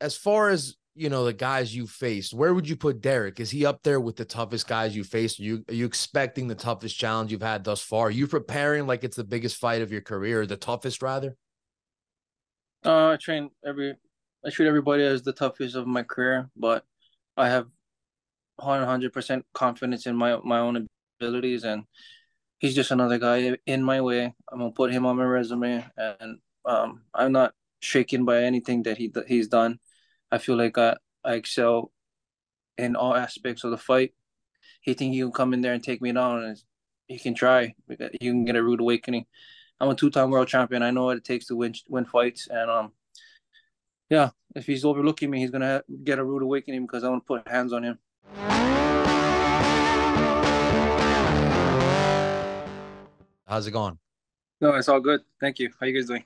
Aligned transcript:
as 0.00 0.16
far 0.16 0.50
as 0.50 0.76
you 0.94 1.10
know 1.10 1.24
the 1.24 1.32
guys 1.32 1.74
you 1.74 1.86
faced, 1.86 2.32
where 2.32 2.54
would 2.54 2.68
you 2.68 2.76
put 2.76 3.00
Derek? 3.00 3.38
Is 3.38 3.50
he 3.50 3.66
up 3.66 3.82
there 3.82 4.00
with 4.00 4.16
the 4.16 4.24
toughest 4.24 4.66
guys 4.66 4.96
you 4.96 5.04
faced? 5.04 5.38
Are 5.38 5.42
you 5.42 5.64
are 5.68 5.74
you 5.74 5.84
expecting 5.84 6.48
the 6.48 6.54
toughest 6.54 6.98
challenge 6.98 7.30
you've 7.30 7.42
had 7.42 7.64
thus 7.64 7.82
far? 7.82 8.06
Are 8.06 8.10
you 8.10 8.26
preparing 8.26 8.86
like 8.86 9.04
it's 9.04 9.16
the 9.16 9.24
biggest 9.24 9.56
fight 9.58 9.82
of 9.82 9.92
your 9.92 10.00
career, 10.00 10.46
the 10.46 10.56
toughest 10.56 11.02
rather? 11.02 11.36
Uh, 12.84 13.10
I 13.10 13.16
train 13.16 13.50
every, 13.64 13.94
I 14.44 14.50
treat 14.50 14.68
everybody 14.68 15.02
as 15.02 15.22
the 15.22 15.32
toughest 15.32 15.74
of 15.74 15.86
my 15.86 16.02
career, 16.02 16.48
but 16.56 16.84
I 17.36 17.48
have 17.48 17.66
100 18.56 19.12
percent 19.12 19.44
confidence 19.52 20.06
in 20.06 20.16
my 20.16 20.38
my 20.44 20.60
own 20.60 20.86
abilities, 21.20 21.64
and 21.64 21.84
he's 22.58 22.74
just 22.74 22.90
another 22.90 23.18
guy 23.18 23.56
in 23.66 23.82
my 23.82 24.00
way. 24.00 24.34
I'm 24.50 24.58
gonna 24.58 24.70
put 24.70 24.92
him 24.92 25.04
on 25.04 25.16
my 25.16 25.24
resume, 25.24 25.84
and 25.96 26.38
um, 26.64 27.02
I'm 27.14 27.32
not 27.32 27.52
shaken 27.80 28.24
by 28.24 28.42
anything 28.42 28.82
that 28.84 28.96
he 28.96 29.12
he's 29.26 29.48
done. 29.48 29.78
I 30.30 30.38
feel 30.38 30.56
like 30.56 30.76
I, 30.76 30.96
I 31.24 31.34
excel 31.34 31.92
in 32.76 32.96
all 32.96 33.14
aspects 33.14 33.64
of 33.64 33.70
the 33.70 33.78
fight. 33.78 34.12
He 34.80 34.94
think 34.94 35.14
he 35.14 35.20
can 35.20 35.32
come 35.32 35.54
in 35.54 35.60
there 35.60 35.72
and 35.72 35.82
take 35.82 36.02
me 36.02 36.12
down, 36.12 36.44
and 36.44 36.58
he 37.06 37.18
can 37.18 37.34
try. 37.34 37.74
You 37.88 38.32
can 38.32 38.44
get 38.44 38.56
a 38.56 38.62
rude 38.62 38.80
awakening. 38.80 39.26
I'm 39.80 39.90
a 39.90 39.94
two-time 39.94 40.30
world 40.30 40.48
champion. 40.48 40.82
I 40.82 40.90
know 40.90 41.04
what 41.04 41.18
it 41.18 41.24
takes 41.24 41.46
to 41.46 41.56
win 41.56 41.74
win 41.88 42.04
fights, 42.04 42.48
and 42.48 42.70
um, 42.70 42.92
yeah, 44.10 44.30
if 44.54 44.66
he's 44.66 44.84
overlooking 44.84 45.30
me, 45.30 45.40
he's 45.40 45.50
gonna 45.50 45.82
get 46.04 46.18
a 46.18 46.24
rude 46.24 46.42
awakening 46.42 46.82
because 46.86 47.04
I 47.04 47.08
want 47.08 47.22
to 47.22 47.26
put 47.26 47.48
hands 47.48 47.72
on 47.72 47.84
him. 47.84 47.98
How's 53.46 53.66
it 53.66 53.70
going? 53.70 53.98
No, 54.60 54.74
it's 54.74 54.88
all 54.88 55.00
good. 55.00 55.20
Thank 55.40 55.60
you. 55.60 55.70
How 55.78 55.86
you 55.86 55.94
guys 55.94 56.08
doing? 56.08 56.24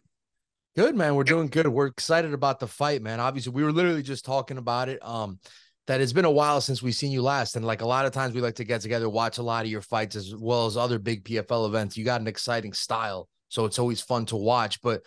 Good, 0.77 0.95
man. 0.95 1.15
We're 1.15 1.25
doing 1.25 1.49
good. 1.49 1.67
We're 1.67 1.87
excited 1.87 2.33
about 2.33 2.61
the 2.61 2.69
fight, 2.69 3.03
man. 3.03 3.19
Obviously, 3.19 3.53
we 3.53 3.65
were 3.65 3.73
literally 3.73 4.03
just 4.03 4.25
talking 4.25 4.57
about 4.57 4.89
it. 4.89 5.05
Um, 5.05 5.41
that 5.87 6.01
it's 6.01 6.13
been 6.13 6.25
a 6.25 6.31
while 6.31 6.61
since 6.61 6.83
we've 6.83 6.95
seen 6.95 7.11
you 7.11 7.21
last. 7.21 7.57
And 7.57 7.65
like 7.65 7.81
a 7.81 7.87
lot 7.87 8.07
of 8.07 8.13
times 8.13 8.33
we 8.33 8.41
like 8.41 8.55
to 8.57 8.65
get 8.65 8.81
together, 8.81 9.09
watch 9.09 9.39
a 9.39 9.43
lot 9.43 9.65
of 9.65 9.71
your 9.71 9.81
fights 9.81 10.15
as 10.15 10.33
well 10.37 10.67
as 10.67 10.77
other 10.77 11.01
big 11.01 11.25
PFL 11.25 11.67
events. 11.67 11.97
You 11.97 12.05
got 12.05 12.21
an 12.21 12.29
exciting 12.29 12.73
style. 12.73 13.29
So 13.49 13.65
it's 13.65 13.81
always 13.81 14.01
fun 14.01 14.27
to 14.27 14.37
watch. 14.37 14.81
But 14.83 15.03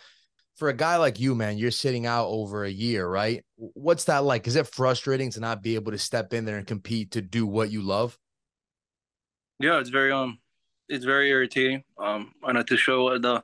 for 0.56 0.68
a 0.68 0.74
guy 0.74 0.96
like 0.96 1.18
you, 1.18 1.34
man, 1.34 1.56
you're 1.56 1.70
sitting 1.70 2.04
out 2.04 2.26
over 2.26 2.64
a 2.64 2.70
year, 2.70 3.08
right? 3.08 3.42
What's 3.56 4.04
that 4.04 4.24
like? 4.24 4.46
Is 4.46 4.56
it 4.56 4.66
frustrating 4.66 5.30
to 5.30 5.40
not 5.40 5.62
be 5.62 5.76
able 5.76 5.92
to 5.92 5.98
step 5.98 6.34
in 6.34 6.44
there 6.44 6.58
and 6.58 6.66
compete 6.66 7.12
to 7.12 7.22
do 7.22 7.46
what 7.46 7.70
you 7.70 7.80
love? 7.80 8.18
Yeah, 9.58 9.80
it's 9.80 9.88
very 9.88 10.12
um 10.12 10.38
it's 10.88 11.06
very 11.06 11.30
irritating. 11.30 11.84
Um 11.98 12.34
I 12.44 12.52
know 12.52 12.62
to 12.62 12.76
show 12.76 13.18
the 13.18 13.42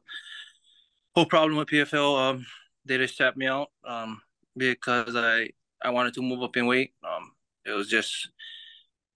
whole 1.20 1.26
problem 1.26 1.56
with 1.58 1.68
PFL, 1.68 2.18
um 2.18 2.46
they 2.86 2.96
just 2.96 3.18
tapped 3.18 3.36
me 3.36 3.46
out 3.46 3.68
um 3.84 4.22
because 4.56 5.14
I 5.14 5.50
I 5.82 5.90
wanted 5.90 6.14
to 6.14 6.22
move 6.22 6.42
up 6.42 6.56
in 6.56 6.66
weight. 6.66 6.92
Um 7.04 7.32
it 7.64 7.72
was 7.72 7.88
just 7.88 8.30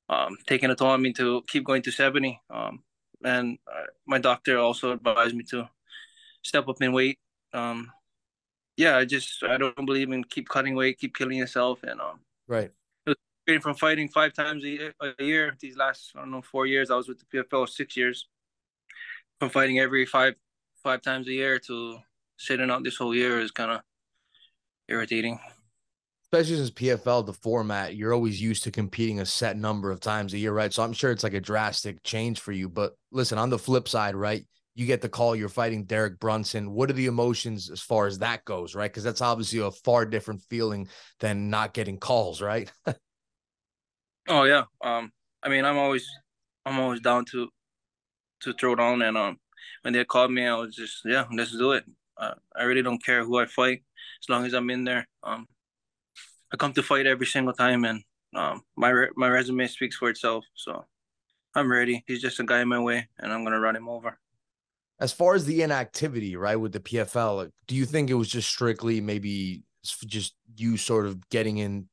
um 0.08 0.36
taking 0.46 0.70
a 0.70 0.74
toll 0.74 0.88
on 0.88 1.02
me 1.02 1.12
to 1.14 1.42
keep 1.48 1.64
going 1.64 1.82
to 1.82 1.90
70. 1.90 2.40
Um 2.50 2.82
and 3.24 3.58
uh, 3.66 3.86
my 4.06 4.18
doctor 4.18 4.58
also 4.58 4.92
advised 4.92 5.34
me 5.34 5.44
to 5.44 5.68
step 6.42 6.68
up 6.68 6.80
in 6.82 6.92
weight. 6.92 7.18
Um, 7.52 7.90
yeah, 8.76 8.96
I 8.98 9.04
just 9.04 9.42
I 9.42 9.56
don't 9.56 9.86
believe 9.86 10.12
in 10.12 10.24
keep 10.24 10.48
cutting 10.48 10.74
weight, 10.74 10.98
keep 10.98 11.16
killing 11.16 11.38
yourself, 11.38 11.82
and 11.82 12.00
um, 12.00 12.20
right. 12.46 12.70
From 13.60 13.74
fighting 13.74 14.08
five 14.08 14.32
times 14.32 14.64
a 14.64 14.68
year, 14.68 14.94
a 15.00 15.22
year, 15.22 15.54
these 15.60 15.76
last 15.76 16.12
I 16.14 16.20
don't 16.20 16.30
know 16.30 16.42
four 16.42 16.66
years, 16.66 16.90
I 16.90 16.96
was 16.96 17.08
with 17.08 17.18
the 17.18 17.26
PFL 17.42 17.68
six 17.68 17.96
years. 17.96 18.26
From 19.38 19.50
fighting 19.50 19.78
every 19.80 20.06
five 20.06 20.34
five 20.84 21.02
times 21.02 21.26
a 21.26 21.32
year 21.32 21.58
to 21.58 21.98
sitting 22.38 22.70
out 22.70 22.84
this 22.84 22.96
whole 22.96 23.14
year 23.14 23.40
is 23.40 23.50
kind 23.50 23.72
of 23.72 23.80
irritating. 24.88 25.40
Especially 26.24 26.56
since 26.56 26.70
PFL, 26.70 27.26
the 27.26 27.32
format, 27.32 27.96
you're 27.96 28.12
always 28.12 28.40
used 28.40 28.64
to 28.64 28.70
competing 28.70 29.20
a 29.20 29.26
set 29.26 29.56
number 29.56 29.90
of 29.90 30.00
times 30.00 30.34
a 30.34 30.38
year, 30.38 30.52
right? 30.52 30.72
So 30.72 30.82
I'm 30.82 30.92
sure 30.92 31.10
it's 31.10 31.24
like 31.24 31.34
a 31.34 31.40
drastic 31.40 32.02
change 32.02 32.40
for 32.40 32.52
you. 32.52 32.68
But 32.68 32.92
listen, 33.10 33.38
on 33.38 33.50
the 33.50 33.58
flip 33.58 33.88
side, 33.88 34.14
right? 34.14 34.44
you 34.74 34.86
get 34.86 35.00
the 35.00 35.08
call 35.08 35.36
you're 35.36 35.48
fighting 35.48 35.84
Derek 35.84 36.18
Brunson. 36.18 36.72
What 36.72 36.90
are 36.90 36.94
the 36.94 37.06
emotions 37.06 37.70
as 37.70 37.80
far 37.80 38.06
as 38.06 38.18
that 38.18 38.44
goes, 38.44 38.74
right? 38.74 38.90
Because 38.90 39.04
that's 39.04 39.20
obviously 39.20 39.60
a 39.60 39.70
far 39.70 40.04
different 40.04 40.42
feeling 40.50 40.88
than 41.20 41.48
not 41.48 41.74
getting 41.74 41.98
calls, 41.98 42.42
right? 42.42 42.70
oh 44.28 44.42
yeah. 44.44 44.64
Um, 44.82 45.12
I 45.42 45.48
mean, 45.48 45.64
I'm 45.64 45.78
always, 45.78 46.06
I'm 46.66 46.80
always 46.80 47.00
down 47.00 47.24
to, 47.26 47.48
to 48.40 48.52
throw 48.54 48.74
down, 48.74 49.02
and 49.02 49.16
um, 49.16 49.38
when 49.82 49.94
they 49.94 50.04
called 50.04 50.32
me, 50.32 50.46
I 50.46 50.54
was 50.56 50.74
just, 50.74 51.02
yeah, 51.04 51.26
let's 51.32 51.52
do 51.52 51.72
it. 51.72 51.84
Uh, 52.16 52.34
I 52.54 52.64
really 52.64 52.82
don't 52.82 53.04
care 53.04 53.24
who 53.24 53.38
I 53.38 53.46
fight, 53.46 53.82
as 54.22 54.28
long 54.28 54.44
as 54.44 54.54
I'm 54.54 54.70
in 54.70 54.84
there. 54.84 55.06
Um, 55.22 55.46
I 56.52 56.56
come 56.56 56.72
to 56.74 56.82
fight 56.82 57.06
every 57.06 57.26
single 57.26 57.54
time, 57.54 57.84
and 57.84 58.02
um, 58.34 58.62
my 58.76 58.90
re- 58.90 59.10
my 59.16 59.28
resume 59.28 59.66
speaks 59.66 59.96
for 59.96 60.08
itself. 60.10 60.44
So, 60.54 60.84
I'm 61.54 61.70
ready. 61.70 62.04
He's 62.06 62.22
just 62.22 62.40
a 62.40 62.44
guy 62.44 62.60
in 62.60 62.68
my 62.68 62.78
way, 62.78 63.08
and 63.18 63.32
I'm 63.32 63.42
gonna 63.44 63.60
run 63.60 63.76
him 63.76 63.88
over 63.88 64.18
as 65.00 65.12
far 65.12 65.34
as 65.34 65.44
the 65.44 65.62
inactivity, 65.62 66.36
right, 66.36 66.56
with 66.56 66.72
the 66.72 66.80
PFL, 66.80 67.50
do 67.66 67.74
you 67.74 67.84
think 67.84 68.10
it 68.10 68.14
was 68.14 68.28
just 68.28 68.48
strictly 68.48 69.00
maybe 69.00 69.62
just 70.06 70.34
you 70.56 70.76
sort 70.76 71.06
of 71.06 71.28
getting 71.28 71.58
in? 71.58 71.88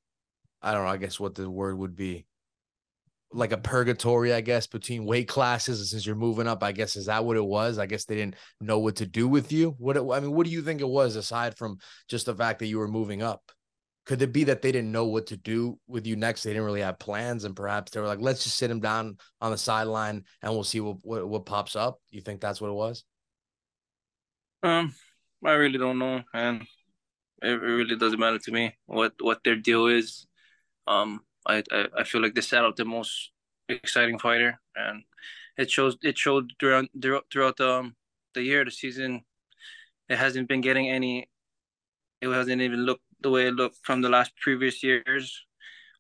I 0.62 0.74
don't 0.74 0.86
know. 0.86 0.92
I 0.92 0.98
guess 0.98 1.20
what 1.20 1.36
the 1.36 1.50
word 1.50 1.78
would 1.78 1.96
be 1.96 2.26
like 3.34 3.52
a 3.52 3.58
purgatory, 3.58 4.34
I 4.34 4.42
guess, 4.42 4.68
between 4.68 5.06
weight 5.06 5.28
classes. 5.28 5.92
Since 5.92 6.06
you're 6.06 6.16
moving 6.16 6.48
up, 6.48 6.64
I 6.64 6.72
guess 6.72 6.96
is 6.96 7.06
that 7.06 7.26
what 7.26 7.38
it 7.38 7.46
was? 7.46 7.80
I 7.80 7.86
guess 7.86 8.06
they 8.06 8.16
didn't 8.16 8.36
know 8.60 8.80
what 8.80 8.98
to 8.98 9.06
do 9.06 9.28
with 9.28 9.52
you. 9.52 9.76
What 9.78 9.98
I 9.98 10.20
mean, 10.20 10.32
what 10.32 10.46
do 10.46 10.52
you 10.52 10.62
think 10.62 10.82
it 10.82 10.90
was 10.90 11.16
aside 11.16 11.58
from 11.58 11.78
just 12.08 12.26
the 12.26 12.36
fact 12.36 12.60
that 12.60 12.68
you 12.68 12.80
were 12.80 12.88
moving 12.88 13.22
up? 13.22 13.52
could 14.06 14.22
it 14.22 14.34
be 14.34 14.44
that 14.46 14.62
they 14.62 14.72
didn't 14.72 14.92
know 14.92 15.06
what 15.06 15.28
to 15.28 15.38
do 15.38 15.80
with 15.88 16.08
you 16.08 16.16
next? 16.16 16.44
They 16.44 16.52
didn't 16.52 16.66
really 16.66 16.82
have 16.82 17.00
plans, 17.00 17.44
and 17.44 17.56
perhaps 17.56 17.92
they 17.92 18.00
were 18.00 18.08
like, 18.08 18.20
"Let's 18.20 18.44
just 18.44 18.58
sit 18.58 18.72
him 18.72 18.80
down 18.80 19.18
on 19.40 19.52
the 19.52 19.58
sideline 19.58 20.26
and 20.42 20.52
we'll 20.52 20.64
see 20.64 20.80
what 20.80 20.98
what, 21.04 21.28
what 21.28 21.46
pops 21.46 21.76
up." 21.76 22.00
You 22.10 22.22
think 22.22 22.42
that's 22.42 22.60
what 22.60 22.70
it 22.70 22.74
was? 22.74 23.04
Um, 24.64 24.94
I 25.46 25.54
really 25.54 25.78
don't 25.78 26.00
know, 26.00 26.24
and 26.34 26.62
it, 27.42 27.52
it 27.52 27.60
really 27.60 27.96
doesn't 27.96 28.20
matter 28.20 28.40
to 28.40 28.52
me 28.52 28.76
what 28.86 29.14
what 29.22 29.44
their 29.44 29.56
deal 29.56 29.88
is. 29.88 30.26
Um, 30.88 31.22
I 31.48 31.64
I, 31.72 31.88
I 32.00 32.04
feel 32.04 32.22
like 32.22 32.36
they 32.36 32.42
set 32.42 32.64
out 32.64 32.78
the 32.78 32.86
most 32.86 33.32
exciting 33.70 34.20
fighter, 34.20 34.60
and 34.76 35.04
it 35.58 35.70
shows 35.70 35.98
it 36.02 36.18
showed 36.18 36.54
throughout 36.60 36.90
throughout 37.32 37.58
the 37.58 37.70
um, 37.70 37.96
the 38.34 38.44
year, 38.44 38.66
the 38.66 38.72
season. 38.72 39.24
It 40.10 40.18
hasn't 40.18 40.48
been 40.48 40.62
getting 40.62 40.90
any. 40.90 41.30
It 42.22 42.30
hasn't 42.30 42.62
even 42.62 42.86
looked 42.86 43.04
the 43.22 43.30
way 43.30 43.48
it 43.48 43.56
looked 43.56 43.78
from 43.84 44.02
the 44.02 44.10
last 44.10 44.36
previous 44.38 44.84
years. 44.84 45.46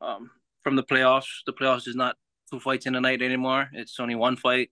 Um, 0.02 0.31
from 0.63 0.75
the 0.75 0.84
playoffs, 0.84 1.44
the 1.46 1.53
playoffs 1.53 1.88
is 1.88 1.96
not 1.96 2.16
two 2.52 2.59
fights 2.59 2.85
in 2.85 2.96
a 2.96 3.02
night 3.02 3.22
anymore. 3.22 3.69
It's 3.73 4.00
only 4.00 4.16
one 4.16 4.35
fight. 4.35 4.72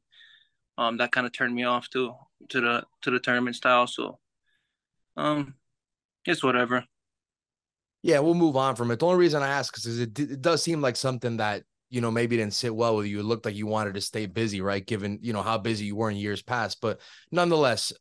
Um, 0.77 0.97
that 0.97 1.11
kind 1.11 1.27
of 1.27 1.33
turned 1.33 1.55
me 1.55 1.63
off 1.63 1.89
to 1.91 2.13
to 2.49 2.61
the 2.61 2.83
to 3.01 3.11
the 3.11 3.19
tournament 3.19 3.55
style. 3.55 3.87
So, 3.87 4.19
um, 5.17 5.55
it's 6.25 6.43
whatever. 6.43 6.85
Yeah, 8.01 8.19
we'll 8.19 8.33
move 8.33 8.55
on 8.55 8.75
from 8.75 8.91
it. 8.91 8.99
The 8.99 9.05
only 9.05 9.19
reason 9.19 9.43
I 9.43 9.49
ask 9.49 9.77
is 9.85 9.99
it, 9.99 10.17
it 10.17 10.41
does 10.41 10.63
seem 10.63 10.81
like 10.81 10.95
something 10.95 11.37
that 11.37 11.63
you 11.89 12.01
know 12.01 12.11
maybe 12.11 12.37
didn't 12.37 12.53
sit 12.53 12.73
well 12.73 12.95
with 12.95 13.07
you. 13.07 13.19
It 13.19 13.25
looked 13.25 13.45
like 13.45 13.55
you 13.55 13.67
wanted 13.67 13.95
to 13.95 14.01
stay 14.01 14.25
busy, 14.25 14.61
right? 14.61 14.85
Given 14.85 15.19
you 15.21 15.33
know 15.33 15.41
how 15.41 15.57
busy 15.57 15.85
you 15.85 15.95
were 15.95 16.09
in 16.09 16.17
years 16.17 16.41
past, 16.41 16.79
but 16.81 17.01
nonetheless, 17.31 17.91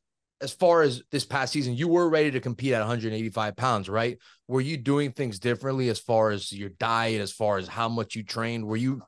as 0.41 0.53
far 0.53 0.83
as 0.83 1.03
this 1.11 1.25
past 1.25 1.53
season, 1.53 1.75
you 1.75 1.89
were 1.89 2.09
ready 2.09 2.31
to 2.31 2.41
compete 2.41 2.73
at 2.73 2.81
185 2.81 3.57
pounds, 3.57 3.89
right? 3.89 4.19
Were 4.47 4.61
you 4.61 4.77
doing 4.77 5.13
things 5.13 5.39
differently 5.39 5.89
as 5.89 5.99
far 5.99 6.31
as 6.31 6.53
your 6.53 6.71
diet, 6.71 7.21
as 7.21 7.33
far 7.33 7.59
as 7.59 7.67
how 7.67 7.89
much 7.89 8.15
you 8.15 8.23
trained? 8.23 8.67
Were 8.67 8.77
you 8.77 9.03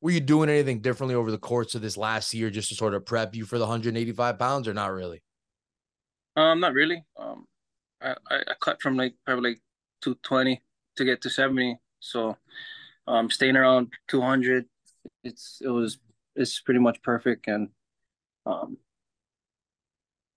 were 0.00 0.10
you 0.10 0.20
doing 0.20 0.50
anything 0.50 0.80
differently 0.80 1.14
over 1.14 1.30
the 1.30 1.38
course 1.38 1.74
of 1.74 1.80
this 1.80 1.96
last 1.96 2.34
year 2.34 2.50
just 2.50 2.68
to 2.68 2.74
sort 2.74 2.92
of 2.94 3.06
prep 3.06 3.34
you 3.34 3.46
for 3.46 3.58
the 3.58 3.64
185 3.64 4.38
pounds, 4.38 4.68
or 4.68 4.74
not 4.74 4.92
really? 4.92 5.22
Um, 6.36 6.60
not 6.60 6.74
really. 6.74 7.04
Um, 7.16 7.46
I, 8.02 8.14
I 8.30 8.54
cut 8.60 8.82
from 8.82 8.96
like 8.96 9.14
probably 9.24 9.50
like 9.50 9.60
220 10.04 10.62
to 10.96 11.04
get 11.04 11.22
to 11.22 11.30
70, 11.30 11.78
so 12.00 12.36
um, 13.06 13.30
staying 13.30 13.56
around 13.56 13.92
200, 14.08 14.66
it's 15.22 15.60
it 15.62 15.68
was 15.68 15.98
it's 16.36 16.60
pretty 16.60 16.80
much 16.80 17.02
perfect, 17.02 17.46
and 17.48 17.68
um, 18.46 18.76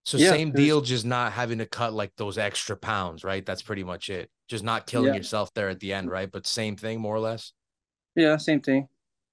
so 0.08 0.18
yeah, 0.18 0.30
same 0.30 0.52
deal, 0.52 0.80
just 0.80 1.06
not 1.06 1.34
having 1.34 1.58
to 1.58 1.66
cut 1.66 1.92
like 1.94 2.14
those 2.16 2.38
extra 2.38 2.78
pounds, 2.78 3.25
right? 3.25 3.46
That's 3.46 3.62
pretty 3.62 3.84
much 3.84 4.10
it. 4.10 4.30
Just 4.48 4.64
not 4.64 4.88
killing 4.88 5.10
yeah. 5.10 5.16
yourself 5.18 5.54
there 5.54 5.68
at 5.68 5.81
the 5.81 5.92
end, 5.92 6.10
right? 6.10 6.31
But 6.31 6.48
same 6.48 6.78
thing, 6.78 7.02
more 7.02 7.13
or 7.13 7.20
less. 7.20 7.52
Yeah, 8.16 8.38
same 8.38 8.62
thing, 8.62 8.88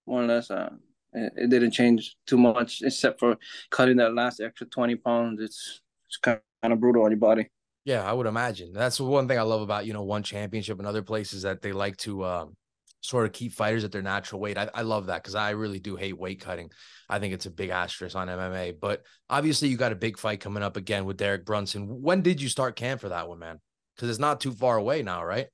more 0.05 0.23
or 0.23 0.27
less. 0.27 0.51
Uh, 0.51 0.71
it, 1.13 1.33
it 1.37 1.51
didn't 1.51 1.71
change 1.71 2.17
too 2.27 2.39
much, 2.39 2.83
except 2.83 3.21
for 3.21 3.37
cutting 3.71 3.99
that 3.99 4.15
last 4.15 4.41
extra 4.41 4.67
twenty 4.67 4.97
pounds. 4.97 5.41
It's 5.41 5.81
it's 6.09 6.17
kind 6.17 6.41
of 6.65 6.81
brutal 6.81 7.05
on 7.05 7.13
your 7.13 7.21
body. 7.21 7.51
Yeah, 7.85 8.03
I 8.03 8.13
would 8.13 8.27
imagine. 8.27 8.73
That's 8.73 8.99
one 8.99 9.29
thing 9.29 9.39
I 9.39 9.43
love 9.43 9.61
about 9.61 9.87
you 9.87 9.93
know 9.93 10.03
one 10.03 10.23
championship 10.23 10.79
and 10.79 10.87
other 10.87 11.03
places 11.03 11.43
that 11.43 11.61
they 11.61 11.73
like 11.73 11.97
to 11.99 12.25
um, 12.25 12.57
sort 13.05 13.27
of 13.27 13.33
keep 13.33 13.53
fighters 13.53 13.85
at 13.85 13.93
their 13.93 14.03
natural 14.03 14.41
weight. 14.41 14.57
I, 14.57 14.71
I 14.73 14.83
love 14.83 15.07
that 15.07 15.23
because 15.23 15.35
I 15.35 15.51
really 15.51 15.79
do 15.79 15.95
hate 15.95 16.19
weight 16.19 16.41
cutting. 16.41 16.71
I 17.09 17.19
think 17.19 17.35
it's 17.35 17.45
a 17.45 17.51
big 17.51 17.69
asterisk 17.69 18.17
on 18.17 18.29
MMA. 18.29 18.81
But 18.81 19.03
obviously, 19.29 19.69
you 19.69 19.77
got 19.77 19.93
a 19.93 19.97
big 19.97 20.19
fight 20.19 20.41
coming 20.41 20.63
up 20.63 20.79
again 20.79 21.05
with 21.05 21.19
Derek 21.19 21.45
Brunson. 21.45 22.01
When 22.03 22.23
did 22.23 22.41
you 22.41 22.49
start 22.49 22.77
camp 22.77 23.03
for 23.03 23.11
that 23.11 23.29
one, 23.29 23.39
man? 23.39 23.61
Because 23.95 24.09
it's 24.09 24.19
not 24.19 24.41
too 24.41 24.53
far 24.53 24.79
away 24.79 25.03
now, 25.03 25.23
right? 25.23 25.49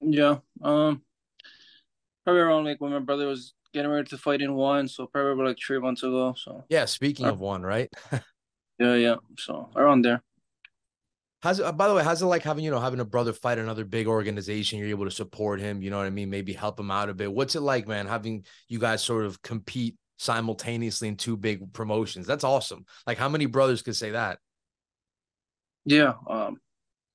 Yeah. 0.00 0.38
Um. 0.62 1.02
Probably 2.24 2.42
around 2.42 2.64
like 2.64 2.80
when 2.82 2.92
my 2.92 2.98
brother 2.98 3.26
was 3.26 3.54
getting 3.72 3.90
ready 3.90 4.06
to 4.10 4.18
fight 4.18 4.42
in 4.42 4.54
one, 4.54 4.86
so 4.86 5.06
probably 5.06 5.46
like 5.46 5.58
three 5.58 5.78
months 5.78 6.02
ago. 6.02 6.34
So 6.36 6.64
Yeah, 6.68 6.84
speaking 6.84 7.24
of 7.24 7.40
one, 7.40 7.62
right? 7.62 7.90
yeah, 8.78 8.94
yeah. 8.94 9.16
So 9.38 9.70
around 9.74 10.02
there. 10.02 10.22
How's 11.40 11.60
it, 11.60 11.66
uh, 11.66 11.72
by 11.72 11.86
the 11.86 11.94
way, 11.94 12.02
how's 12.02 12.20
it 12.20 12.26
like 12.26 12.42
having, 12.42 12.64
you 12.64 12.70
know, 12.70 12.80
having 12.80 12.98
a 13.00 13.04
brother 13.04 13.32
fight 13.32 13.58
another 13.58 13.84
big 13.84 14.08
organization? 14.08 14.78
You're 14.78 14.88
able 14.88 15.04
to 15.04 15.10
support 15.10 15.60
him, 15.60 15.82
you 15.82 15.90
know 15.90 15.98
what 15.98 16.06
I 16.06 16.10
mean? 16.10 16.30
Maybe 16.30 16.52
help 16.52 16.80
him 16.80 16.90
out 16.90 17.08
a 17.10 17.14
bit. 17.14 17.32
What's 17.32 17.54
it 17.54 17.60
like, 17.60 17.86
man, 17.86 18.06
having 18.06 18.44
you 18.68 18.78
guys 18.80 19.02
sort 19.02 19.24
of 19.24 19.40
compete 19.42 19.96
simultaneously 20.18 21.06
in 21.06 21.16
two 21.16 21.36
big 21.36 21.72
promotions? 21.72 22.26
That's 22.26 22.42
awesome. 22.44 22.86
Like 23.06 23.18
how 23.18 23.28
many 23.28 23.46
brothers 23.46 23.82
could 23.82 23.94
say 23.96 24.10
that? 24.10 24.38
Yeah. 25.84 26.14
Um 26.28 26.60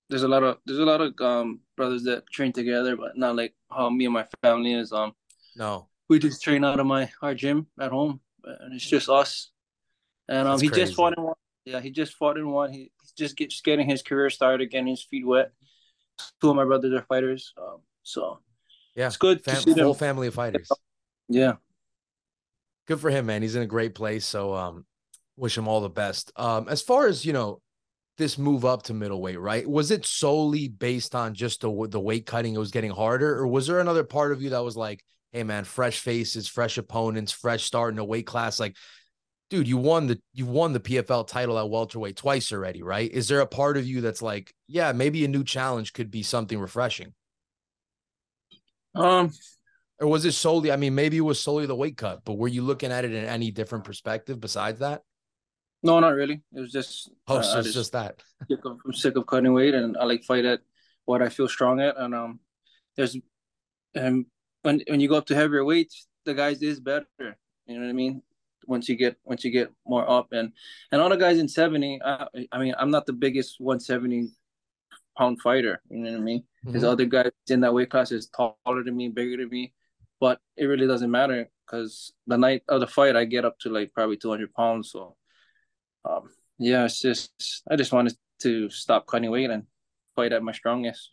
there's 0.10 0.24
a 0.24 0.28
lot 0.28 0.44
of 0.44 0.58
there's 0.66 0.80
a 0.80 0.86
lot 0.86 1.02
of 1.02 1.14
um 1.20 1.60
brothers 1.76 2.04
that 2.04 2.26
train 2.32 2.54
together, 2.54 2.96
but 2.96 3.18
not 3.18 3.36
like 3.36 3.54
how 3.70 3.90
me 3.90 4.06
and 4.06 4.14
my 4.14 4.26
family 4.42 4.74
is. 4.74 4.94
Um 4.94 5.14
No, 5.56 5.90
we 6.08 6.20
just 6.20 6.42
train 6.42 6.64
out 6.64 6.80
of 6.80 6.86
my 6.86 7.12
our 7.22 7.36
gym 7.36 7.68
at 7.78 7.92
home 7.92 8.22
and 8.46 8.74
it's 8.74 8.88
just 8.88 9.10
us. 9.10 9.52
And 10.30 10.48
um 10.48 10.54
that's 10.54 10.62
he 10.62 10.70
just 10.70 10.96
fought 10.96 11.18
in 11.18 11.24
one. 11.24 11.36
Yeah, 11.66 11.82
he 11.82 11.92
just 11.92 12.14
fought 12.16 12.38
in 12.38 12.50
one. 12.50 12.72
He, 12.72 12.92
just 13.18 13.36
get, 13.36 13.50
just 13.50 13.64
getting 13.64 13.88
his 13.90 14.02
career 14.02 14.30
started, 14.30 14.70
getting 14.72 14.88
his 14.88 15.04
feet 15.04 15.26
wet. 15.26 15.52
Two 16.42 16.50
of 16.50 16.56
my 16.56 16.66
brothers 16.66 16.94
are 16.94 17.06
fighters. 17.08 17.54
Um 17.58 17.80
so 18.04 18.40
Yeah. 18.96 19.08
it's 19.08 19.18
good 19.18 19.44
to 19.44 19.52
Fam- 19.52 19.62
see 19.62 19.74
full 19.74 19.94
them. 19.94 20.00
family 20.00 20.28
of 20.28 20.34
fighters. 20.34 20.70
Yeah. 21.30 21.54
Good 22.88 23.00
for 23.00 23.10
him, 23.10 23.26
man. 23.28 23.42
He's 23.42 23.56
in 23.56 23.62
a 23.62 23.68
great 23.68 23.96
place. 23.96 24.26
So 24.26 24.54
um 24.54 24.86
wish 25.38 25.58
him 25.58 25.68
all 25.68 25.82
the 25.82 25.90
best. 25.90 26.32
Um, 26.36 26.68
as 26.70 26.82
far 26.82 27.08
as 27.08 27.26
you 27.26 27.34
know, 27.34 27.62
this 28.20 28.38
move 28.38 28.66
up 28.66 28.84
to 28.84 28.94
middleweight, 28.94 29.40
right? 29.40 29.68
Was 29.68 29.90
it 29.90 30.06
solely 30.06 30.68
based 30.68 31.16
on 31.16 31.34
just 31.34 31.62
the 31.62 31.88
the 31.90 32.00
weight 32.00 32.26
cutting? 32.28 32.54
It 32.54 32.60
was 32.60 32.70
getting 32.72 32.92
harder, 32.92 33.40
or 33.40 33.48
was 33.48 33.66
there 33.66 33.80
another 33.80 34.04
part 34.04 34.32
of 34.32 34.42
you 34.44 34.52
that 34.52 34.64
was 34.64 34.78
like, 34.78 35.04
"Hey, 35.32 35.44
man, 35.44 35.64
fresh 35.64 36.00
faces, 36.00 36.48
fresh 36.48 36.78
opponents, 36.78 37.32
fresh 37.32 37.64
start 37.64 37.94
in 37.94 38.00
a 38.00 38.06
weight 38.06 38.28
class"? 38.28 38.60
Like, 38.60 38.76
dude, 39.50 39.68
you 39.68 39.78
won 39.78 40.08
the 40.08 40.22
you 40.34 40.46
won 40.46 40.74
the 40.74 40.80
PFL 40.80 41.28
title 41.28 41.58
at 41.60 41.70
welterweight 41.70 42.16
twice 42.18 42.52
already, 42.52 42.82
right? 42.84 43.12
Is 43.12 43.28
there 43.28 43.42
a 43.42 43.48
part 43.48 43.78
of 43.78 43.86
you 43.86 44.02
that's 44.02 44.22
like, 44.22 44.54
yeah, 44.68 44.92
maybe 44.92 45.24
a 45.26 45.28
new 45.28 45.44
challenge 45.44 45.94
could 45.94 46.12
be 46.12 46.24
something 46.24 46.60
refreshing, 46.60 47.14
Um 48.96 49.32
or 50.00 50.08
was 50.08 50.26
it 50.26 50.34
solely? 50.34 50.72
I 50.72 50.76
mean, 50.76 50.96
maybe 50.96 51.18
it 51.18 51.22
was 51.22 51.40
solely 51.40 51.66
the 51.66 51.76
weight 51.76 51.98
cut, 51.98 52.22
but 52.26 52.34
were 52.38 52.48
you 52.48 52.62
looking 52.64 52.92
at 52.92 53.06
it 53.06 53.14
in 53.14 53.26
any 53.26 53.52
different 53.52 53.84
perspective 53.86 54.40
besides 54.40 54.80
that? 54.80 55.04
no, 55.82 56.00
not 56.00 56.10
really. 56.16 56.42
It 56.54 56.60
was 56.60 56.72
just 56.72 57.12
Oh, 57.28 57.38
uh, 57.38 57.42
so 57.42 57.60
it's 57.60 57.74
just 57.74 57.74
just 57.74 57.92
that. 57.94 58.22
sick 58.50 58.60
of, 58.66 58.80
I'm 58.86 58.94
sick 58.94 59.18
of 59.18 59.26
cutting 59.28 59.54
weight, 59.54 59.74
and 59.76 59.98
I 59.98 60.06
like 60.06 60.24
fight 60.24 60.46
at 60.46 60.62
what 61.06 61.22
I 61.22 61.30
feel 61.30 61.48
strong 61.48 61.82
at. 61.82 61.98
And 61.98 62.16
um, 62.16 62.40
there's 62.96 63.18
and 63.96 64.26
when 64.64 64.84
when 64.88 65.00
you 65.00 65.10
go 65.10 65.16
up 65.18 65.28
to 65.28 65.36
heavier 65.36 65.66
weights, 65.66 66.08
the 66.26 66.34
guys 66.34 66.62
is 66.62 66.80
better. 66.80 67.08
You 67.20 67.76
know 67.76 67.82
what 67.82 67.90
I 67.90 67.94
mean? 67.94 68.22
Once 68.68 68.88
you 68.90 68.96
get 68.96 69.18
once 69.24 69.44
you 69.44 69.52
get 69.52 69.72
more 69.86 70.10
up, 70.10 70.28
and 70.32 70.52
and 70.92 71.02
all 71.02 71.10
the 71.10 71.18
guys 71.18 71.40
in 71.40 71.48
seventy, 71.48 72.00
I, 72.04 72.28
I 72.52 72.58
mean, 72.60 72.74
I'm 72.78 72.92
not 72.92 73.06
the 73.06 73.14
biggest 73.14 73.60
one 73.60 73.80
seventy 73.80 74.30
pound 75.18 75.42
fighter. 75.42 75.82
You 75.90 76.00
know 76.00 76.12
what 76.12 76.20
I 76.20 76.24
mean? 76.24 76.44
There's 76.64 76.84
Mhm. 76.84 76.92
other 76.92 77.06
guys 77.06 77.32
in 77.50 77.62
that 77.62 77.74
weight 77.74 77.90
class 77.90 78.12
is 78.12 78.30
taller 78.30 78.84
than 78.84 78.96
me, 78.96 79.10
bigger 79.10 79.38
than 79.38 79.50
me, 79.50 79.74
but 80.20 80.40
it 80.58 80.66
really 80.66 80.88
doesn't 80.88 81.12
matter 81.12 81.50
because 81.66 82.14
the 82.28 82.38
night 82.38 82.64
of 82.68 82.80
the 82.80 82.88
fight, 82.88 83.16
I 83.16 83.26
get 83.26 83.46
up 83.46 83.60
to 83.60 83.70
like 83.70 83.94
probably 83.94 84.18
200 84.18 84.54
pounds. 84.54 84.92
So 84.92 85.16
um, 86.06 86.30
yeah, 86.58 86.86
it's 86.86 87.00
just 87.00 87.64
I 87.70 87.76
just 87.76 87.92
wanted 87.94 88.16
to 88.42 88.70
stop 88.70 89.06
cutting 89.08 89.32
weight 89.32 89.50
and 89.50 89.64
fight 90.16 90.34
at 90.34 90.44
my 90.44 90.52
strongest. 90.52 91.12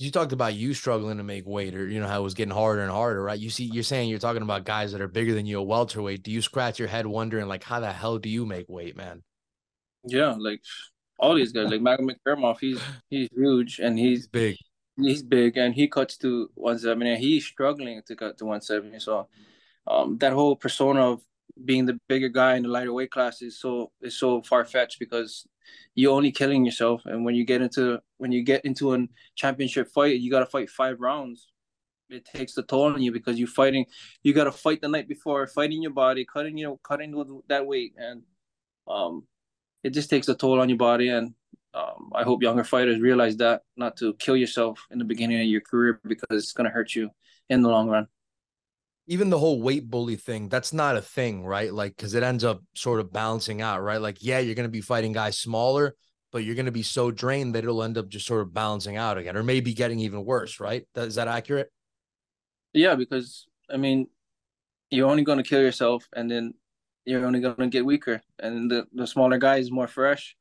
You 0.00 0.10
talked 0.10 0.32
about 0.32 0.54
you 0.54 0.72
struggling 0.72 1.18
to 1.18 1.22
make 1.22 1.46
weight 1.46 1.74
or 1.74 1.86
you 1.86 2.00
know 2.00 2.06
how 2.08 2.20
it 2.20 2.24
was 2.24 2.32
getting 2.32 2.54
harder 2.54 2.80
and 2.80 2.90
harder 2.90 3.22
right? 3.22 3.38
You 3.38 3.50
see 3.50 3.64
you're 3.64 3.82
saying 3.82 4.08
you're 4.08 4.18
talking 4.18 4.40
about 4.42 4.64
guys 4.64 4.92
that 4.92 5.00
are 5.02 5.08
bigger 5.08 5.34
than 5.34 5.44
you 5.44 5.58
a 5.58 5.62
welterweight. 5.62 6.22
Do 6.22 6.30
you 6.30 6.40
scratch 6.40 6.78
your 6.78 6.88
head 6.88 7.06
wondering 7.06 7.48
like 7.48 7.62
how 7.62 7.80
the 7.80 7.92
hell 7.92 8.18
do 8.18 8.30
you 8.30 8.46
make 8.46 8.66
weight 8.68 8.96
man? 8.96 9.22
Yeah, 10.04 10.34
like 10.38 10.62
all 11.18 11.34
these 11.34 11.52
guys, 11.52 11.70
like 11.70 11.82
Magomed 11.82 12.16
Kerimov, 12.26 12.58
he's 12.60 12.80
he's 13.10 13.28
huge 13.36 13.78
and 13.78 13.98
he's 13.98 14.20
he's 14.20 14.28
big. 14.28 14.56
he's 14.96 15.22
big 15.22 15.58
and 15.58 15.74
he 15.74 15.86
cuts 15.86 16.16
to 16.18 16.48
170 16.54 17.10
and 17.10 17.20
he's 17.20 17.44
struggling 17.44 18.00
to 18.06 18.16
cut 18.16 18.38
to 18.38 18.46
170. 18.46 18.98
So 19.00 19.28
um 19.86 20.16
that 20.18 20.32
whole 20.32 20.56
persona 20.56 21.12
of 21.12 21.20
being 21.64 21.86
the 21.86 21.98
bigger 22.08 22.28
guy 22.28 22.56
in 22.56 22.62
the 22.62 22.68
lighter 22.68 22.92
weight 22.92 23.10
class 23.10 23.42
is 23.42 23.60
so 23.60 23.92
is 24.00 24.18
so 24.18 24.42
far 24.42 24.64
fetched 24.64 24.98
because 24.98 25.46
you're 25.94 26.14
only 26.14 26.32
killing 26.32 26.64
yourself. 26.64 27.02
And 27.04 27.24
when 27.24 27.34
you 27.34 27.44
get 27.44 27.62
into 27.62 27.98
when 28.18 28.32
you 28.32 28.42
get 28.42 28.64
into 28.64 28.94
a 28.94 29.06
championship 29.34 29.88
fight, 29.88 30.20
you 30.20 30.30
gotta 30.30 30.46
fight 30.46 30.70
five 30.70 31.00
rounds. 31.00 31.48
It 32.08 32.24
takes 32.24 32.54
the 32.54 32.62
toll 32.62 32.92
on 32.92 33.02
you 33.02 33.12
because 33.12 33.38
you're 33.38 33.48
fighting. 33.48 33.86
You 34.22 34.34
gotta 34.34 34.52
fight 34.52 34.80
the 34.80 34.88
night 34.88 35.08
before, 35.08 35.46
fighting 35.46 35.82
your 35.82 35.92
body, 35.92 36.24
cutting 36.24 36.56
you 36.58 36.64
know 36.64 36.80
cutting 36.82 37.42
that 37.48 37.66
weight, 37.66 37.94
and 37.96 38.22
um, 38.88 39.24
it 39.84 39.90
just 39.90 40.10
takes 40.10 40.28
a 40.28 40.34
toll 40.34 40.60
on 40.60 40.68
your 40.68 40.78
body. 40.78 41.08
And 41.08 41.34
um, 41.74 42.10
I 42.14 42.24
hope 42.24 42.42
younger 42.42 42.64
fighters 42.64 43.00
realize 43.00 43.36
that 43.38 43.62
not 43.76 43.96
to 43.98 44.14
kill 44.14 44.36
yourself 44.36 44.86
in 44.90 44.98
the 44.98 45.04
beginning 45.04 45.40
of 45.40 45.46
your 45.46 45.60
career 45.60 46.00
because 46.04 46.26
it's 46.30 46.52
gonna 46.52 46.70
hurt 46.70 46.94
you 46.94 47.10
in 47.48 47.62
the 47.62 47.68
long 47.68 47.88
run. 47.88 48.08
Even 49.10 49.28
the 49.28 49.38
whole 49.38 49.60
weight 49.60 49.90
bully 49.90 50.16
thing 50.16 50.48
that's 50.48 50.72
not 50.72 50.96
a 50.96 51.02
thing 51.02 51.44
right? 51.44 51.72
Like 51.74 51.96
because 51.96 52.14
it 52.14 52.22
ends 52.22 52.44
up 52.44 52.62
sort 52.74 53.00
of 53.00 53.12
balancing 53.12 53.60
out 53.60 53.82
right? 53.82 54.00
Like 54.00 54.18
yeah 54.20 54.38
you're 54.38 54.54
going 54.54 54.68
to 54.68 54.72
be 54.72 54.80
fighting 54.80 55.12
guys 55.12 55.36
smaller 55.36 55.94
but 56.32 56.44
you're 56.44 56.54
going 56.54 56.66
to 56.66 56.72
be 56.72 56.84
so 56.84 57.10
drained 57.10 57.54
that 57.54 57.64
it'll 57.64 57.82
end 57.82 57.98
up 57.98 58.08
just 58.08 58.24
sort 58.24 58.40
of 58.40 58.54
balancing 58.54 58.96
out 58.96 59.18
again 59.18 59.36
or 59.36 59.42
maybe 59.42 59.74
getting 59.74 60.00
even 60.00 60.24
worse 60.24 60.60
right? 60.60 60.86
Is 60.96 61.16
that 61.16 61.28
accurate? 61.28 61.70
Yeah, 62.72 62.94
because 62.94 63.46
I 63.68 63.76
mean, 63.76 64.06
you're 64.90 65.08
only 65.08 65.24
gonna 65.24 65.42
kill 65.42 65.60
yourself, 65.60 66.08
and 66.14 66.30
then 66.30 66.54
you're 67.04 67.24
only 67.24 67.40
gonna 67.40 67.68
get 67.68 67.84
weaker. 67.84 68.20
And 68.38 68.70
the 68.70 68.86
the 68.92 69.06
smaller 69.06 69.38
guy 69.38 69.56
is 69.56 69.70
more 69.70 69.88
fresh. 69.88 70.36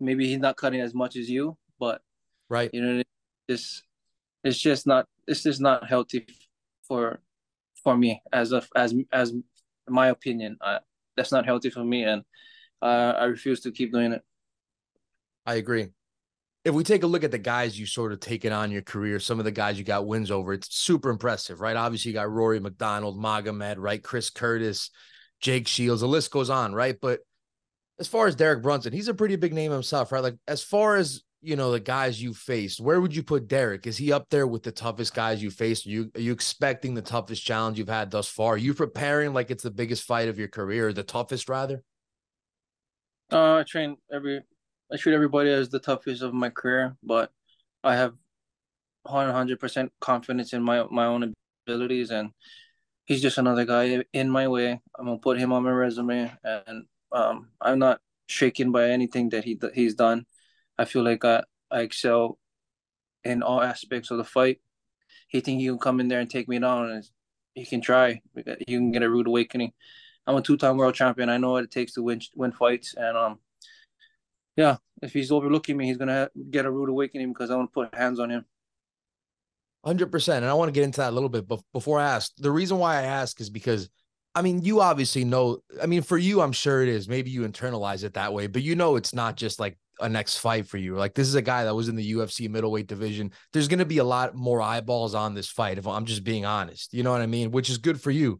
Maybe 0.00 0.26
he's 0.26 0.38
not 0.38 0.56
cutting 0.56 0.80
as 0.80 0.94
much 0.94 1.16
as 1.16 1.28
you, 1.28 1.56
but 1.78 2.00
right. 2.48 2.70
you 2.72 2.82
know, 2.82 3.02
it's 3.48 3.82
it's 4.42 4.58
just 4.58 4.86
not 4.86 5.06
it's 5.26 5.42
just 5.42 5.60
not 5.60 5.88
healthy 5.88 6.26
for 6.86 7.20
for 7.84 7.96
me 7.96 8.20
as 8.32 8.52
a 8.52 8.62
as 8.74 8.94
as 9.12 9.32
my 9.88 10.08
opinion. 10.08 10.58
That's 11.16 11.30
not 11.30 11.44
healthy 11.44 11.70
for 11.70 11.84
me, 11.84 12.02
and 12.02 12.22
uh, 12.82 13.14
I 13.16 13.24
refuse 13.26 13.60
to 13.60 13.70
keep 13.70 13.92
doing 13.92 14.12
it. 14.12 14.22
i 15.46 15.54
agree 15.54 15.90
if 16.64 16.74
we 16.74 16.82
take 16.82 17.02
a 17.02 17.06
look 17.06 17.24
at 17.24 17.30
the 17.30 17.38
guys 17.38 17.78
you 17.78 17.84
sort 17.84 18.12
of 18.12 18.20
taken 18.20 18.52
on 18.52 18.70
your 18.70 18.80
career, 18.80 19.20
some 19.20 19.38
of 19.38 19.44
the 19.44 19.50
guys 19.50 19.78
you 19.78 19.84
got 19.84 20.06
wins 20.06 20.30
over, 20.30 20.54
it's 20.54 20.74
super 20.74 21.10
impressive, 21.10 21.60
right? 21.60 21.76
Obviously, 21.76 22.10
you 22.10 22.14
got 22.14 22.30
Rory 22.30 22.58
MacDonald, 22.58 23.18
Magomed, 23.18 23.76
right? 23.76 24.02
Chris 24.02 24.30
Curtis, 24.30 24.90
Jake 25.40 25.68
Shields, 25.68 26.00
the 26.00 26.08
list 26.08 26.30
goes 26.30 26.48
on, 26.48 26.74
right? 26.74 26.96
But 26.98 27.20
as 28.00 28.08
far 28.08 28.26
as 28.26 28.34
Derek 28.34 28.62
Brunson, 28.62 28.94
he's 28.94 29.08
a 29.08 29.14
pretty 29.14 29.36
big 29.36 29.52
name 29.52 29.72
himself, 29.72 30.10
right? 30.10 30.22
Like 30.22 30.36
as 30.48 30.62
far 30.62 30.96
as 30.96 31.22
you 31.44 31.56
know, 31.56 31.70
the 31.70 31.80
guys 31.80 32.20
you 32.22 32.32
faced, 32.32 32.80
where 32.80 33.00
would 33.00 33.14
you 33.14 33.22
put 33.22 33.48
Derek? 33.48 33.86
Is 33.86 33.98
he 33.98 34.12
up 34.12 34.30
there 34.30 34.46
with 34.46 34.62
the 34.62 34.72
toughest 34.72 35.14
guys 35.14 35.42
you 35.42 35.50
faced? 35.50 35.86
Are 35.86 35.90
you 35.90 36.10
are 36.14 36.20
you 36.20 36.32
expecting 36.32 36.94
the 36.94 37.02
toughest 37.02 37.44
challenge 37.44 37.78
you've 37.78 37.88
had 37.88 38.10
thus 38.10 38.26
far? 38.26 38.54
Are 38.54 38.56
you 38.56 38.72
preparing 38.72 39.34
like 39.34 39.50
it's 39.50 39.62
the 39.62 39.70
biggest 39.70 40.04
fight 40.04 40.28
of 40.28 40.38
your 40.38 40.48
career, 40.48 40.92
the 40.92 41.02
toughest 41.02 41.48
rather? 41.48 41.82
Uh, 43.30 43.56
I 43.56 43.62
train 43.64 43.96
every 44.10 44.40
I 44.90 44.96
treat 44.96 45.14
everybody 45.14 45.50
as 45.50 45.68
the 45.68 45.78
toughest 45.78 46.22
of 46.22 46.32
my 46.32 46.48
career, 46.48 46.96
but 47.02 47.30
I 47.82 47.96
have 47.96 48.14
100% 49.06 49.90
confidence 50.00 50.54
in 50.54 50.62
my 50.62 50.84
my 50.90 51.04
own 51.04 51.34
abilities, 51.66 52.10
and 52.10 52.30
he's 53.04 53.20
just 53.20 53.38
another 53.38 53.66
guy 53.66 54.02
in 54.14 54.30
my 54.30 54.48
way. 54.48 54.80
I'm 54.98 55.06
gonna 55.06 55.18
put 55.18 55.38
him 55.38 55.52
on 55.52 55.62
my 55.62 55.70
resume, 55.70 56.32
and 56.42 56.86
um, 57.12 57.48
I'm 57.60 57.78
not 57.78 58.00
shaken 58.28 58.72
by 58.72 58.88
anything 58.88 59.28
that 59.30 59.44
he 59.44 59.58
he's 59.74 59.94
done. 59.94 60.24
I 60.78 60.84
feel 60.84 61.02
like 61.02 61.24
I, 61.24 61.42
I 61.70 61.80
excel 61.80 62.38
in 63.22 63.42
all 63.42 63.62
aspects 63.62 64.10
of 64.10 64.18
the 64.18 64.24
fight. 64.24 64.60
He 65.28 65.40
think 65.40 65.60
he 65.60 65.66
can 65.66 65.78
come 65.78 66.00
in 66.00 66.08
there 66.08 66.20
and 66.20 66.30
take 66.30 66.48
me 66.48 66.58
down, 66.58 66.90
and 66.90 67.04
he 67.54 67.64
can 67.64 67.80
try. 67.80 68.20
You 68.36 68.78
can 68.78 68.92
get 68.92 69.02
a 69.02 69.10
rude 69.10 69.26
awakening. 69.26 69.72
I'm 70.26 70.36
a 70.36 70.42
two-time 70.42 70.76
world 70.76 70.94
champion. 70.94 71.28
I 71.28 71.38
know 71.38 71.52
what 71.52 71.64
it 71.64 71.70
takes 71.70 71.92
to 71.94 72.02
win 72.02 72.20
win 72.34 72.52
fights, 72.52 72.94
and 72.96 73.16
um, 73.16 73.38
yeah, 74.56 74.76
if 75.02 75.12
he's 75.12 75.32
overlooking 75.32 75.76
me, 75.76 75.86
he's 75.86 75.96
gonna 75.96 76.30
get 76.50 76.66
a 76.66 76.70
rude 76.70 76.88
awakening 76.88 77.32
because 77.32 77.50
I 77.50 77.56
want 77.56 77.70
to 77.70 77.74
put 77.74 77.94
hands 77.94 78.20
on 78.20 78.30
him. 78.30 78.44
Hundred 79.84 80.10
percent, 80.10 80.44
and 80.44 80.50
I 80.50 80.54
want 80.54 80.68
to 80.68 80.72
get 80.72 80.84
into 80.84 81.00
that 81.00 81.10
a 81.10 81.14
little 81.14 81.28
bit. 81.28 81.46
But 81.46 81.60
before 81.72 82.00
I 82.00 82.04
ask, 82.04 82.32
the 82.38 82.50
reason 82.50 82.78
why 82.78 82.96
I 82.96 83.02
ask 83.02 83.40
is 83.40 83.50
because, 83.50 83.90
I 84.34 84.40
mean, 84.40 84.62
you 84.62 84.80
obviously 84.80 85.24
know. 85.24 85.58
I 85.82 85.86
mean, 85.86 86.02
for 86.02 86.16
you, 86.16 86.40
I'm 86.40 86.52
sure 86.52 86.82
it 86.82 86.88
is. 86.88 87.08
Maybe 87.08 87.30
you 87.30 87.42
internalize 87.42 88.04
it 88.04 88.14
that 88.14 88.32
way, 88.32 88.46
but 88.46 88.62
you 88.62 88.76
know, 88.76 88.96
it's 88.96 89.12
not 89.12 89.36
just 89.36 89.60
like 89.60 89.76
a 90.00 90.08
next 90.08 90.38
fight 90.38 90.66
for 90.66 90.78
you. 90.78 90.96
Like 90.96 91.14
this 91.14 91.28
is 91.28 91.34
a 91.34 91.42
guy 91.42 91.64
that 91.64 91.74
was 91.74 91.88
in 91.88 91.96
the 91.96 92.12
UFC 92.14 92.48
middleweight 92.48 92.86
division. 92.86 93.32
There's 93.52 93.68
going 93.68 93.78
to 93.78 93.84
be 93.84 93.98
a 93.98 94.04
lot 94.04 94.34
more 94.34 94.60
eyeballs 94.60 95.14
on 95.14 95.34
this 95.34 95.48
fight. 95.48 95.78
If 95.78 95.86
I'm 95.86 96.04
just 96.04 96.24
being 96.24 96.44
honest, 96.44 96.92
you 96.92 97.02
know 97.02 97.12
what 97.12 97.20
I 97.20 97.26
mean, 97.26 97.50
which 97.50 97.70
is 97.70 97.78
good 97.78 98.00
for 98.00 98.10
you. 98.10 98.38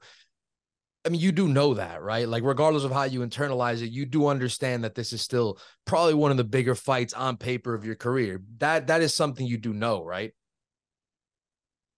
I 1.06 1.10
mean, 1.10 1.20
you 1.20 1.32
do 1.32 1.48
know 1.48 1.74
that, 1.74 2.02
right? 2.02 2.26
Like, 2.26 2.44
regardless 2.44 2.84
of 2.84 2.90
how 2.90 3.02
you 3.02 3.20
internalize 3.20 3.82
it, 3.82 3.90
you 3.90 4.06
do 4.06 4.26
understand 4.26 4.84
that 4.84 4.94
this 4.94 5.12
is 5.12 5.20
still 5.20 5.58
probably 5.84 6.14
one 6.14 6.30
of 6.30 6.38
the 6.38 6.44
bigger 6.44 6.74
fights 6.74 7.12
on 7.12 7.36
paper 7.36 7.74
of 7.74 7.84
your 7.84 7.94
career. 7.94 8.40
That 8.56 8.86
that 8.86 9.02
is 9.02 9.14
something 9.14 9.46
you 9.46 9.58
do 9.58 9.74
know, 9.74 10.02
right? 10.02 10.32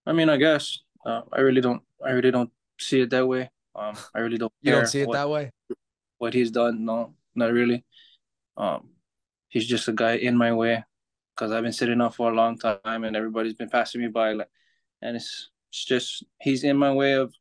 I 0.04 0.12
mean, 0.12 0.28
I 0.28 0.36
guess 0.36 0.80
uh, 1.04 1.22
I 1.32 1.40
really 1.40 1.60
don't. 1.60 1.82
I 2.04 2.10
really 2.10 2.32
don't 2.32 2.50
see 2.80 3.00
it 3.00 3.10
that 3.10 3.26
way. 3.26 3.48
Um, 3.76 3.94
I 4.12 4.20
really 4.20 4.38
don't. 4.38 4.52
you 4.60 4.72
don't 4.72 4.88
see 4.88 5.02
it 5.02 5.08
what, 5.08 5.14
that 5.14 5.30
way. 5.30 5.52
What 6.18 6.34
he's 6.34 6.50
done? 6.50 6.84
No, 6.84 7.14
not 7.36 7.52
really. 7.52 7.84
Um, 8.56 8.88
he's 9.56 9.66
just 9.66 9.88
a 9.88 9.92
guy 9.92 10.16
in 10.16 10.36
my 10.36 10.52
way 10.52 10.84
because 11.34 11.50
I've 11.50 11.62
been 11.62 11.72
sitting 11.72 12.02
up 12.02 12.14
for 12.14 12.30
a 12.30 12.34
long 12.34 12.58
time 12.58 13.04
and 13.04 13.16
everybody's 13.16 13.54
been 13.54 13.70
passing 13.70 14.02
me 14.02 14.08
by. 14.08 14.32
Like, 14.32 14.50
and 15.00 15.16
it's 15.16 15.48
it's 15.70 15.82
just 15.82 16.24
he's 16.42 16.62
in 16.62 16.76
my 16.76 16.92
way 16.92 17.14
of 17.14 17.32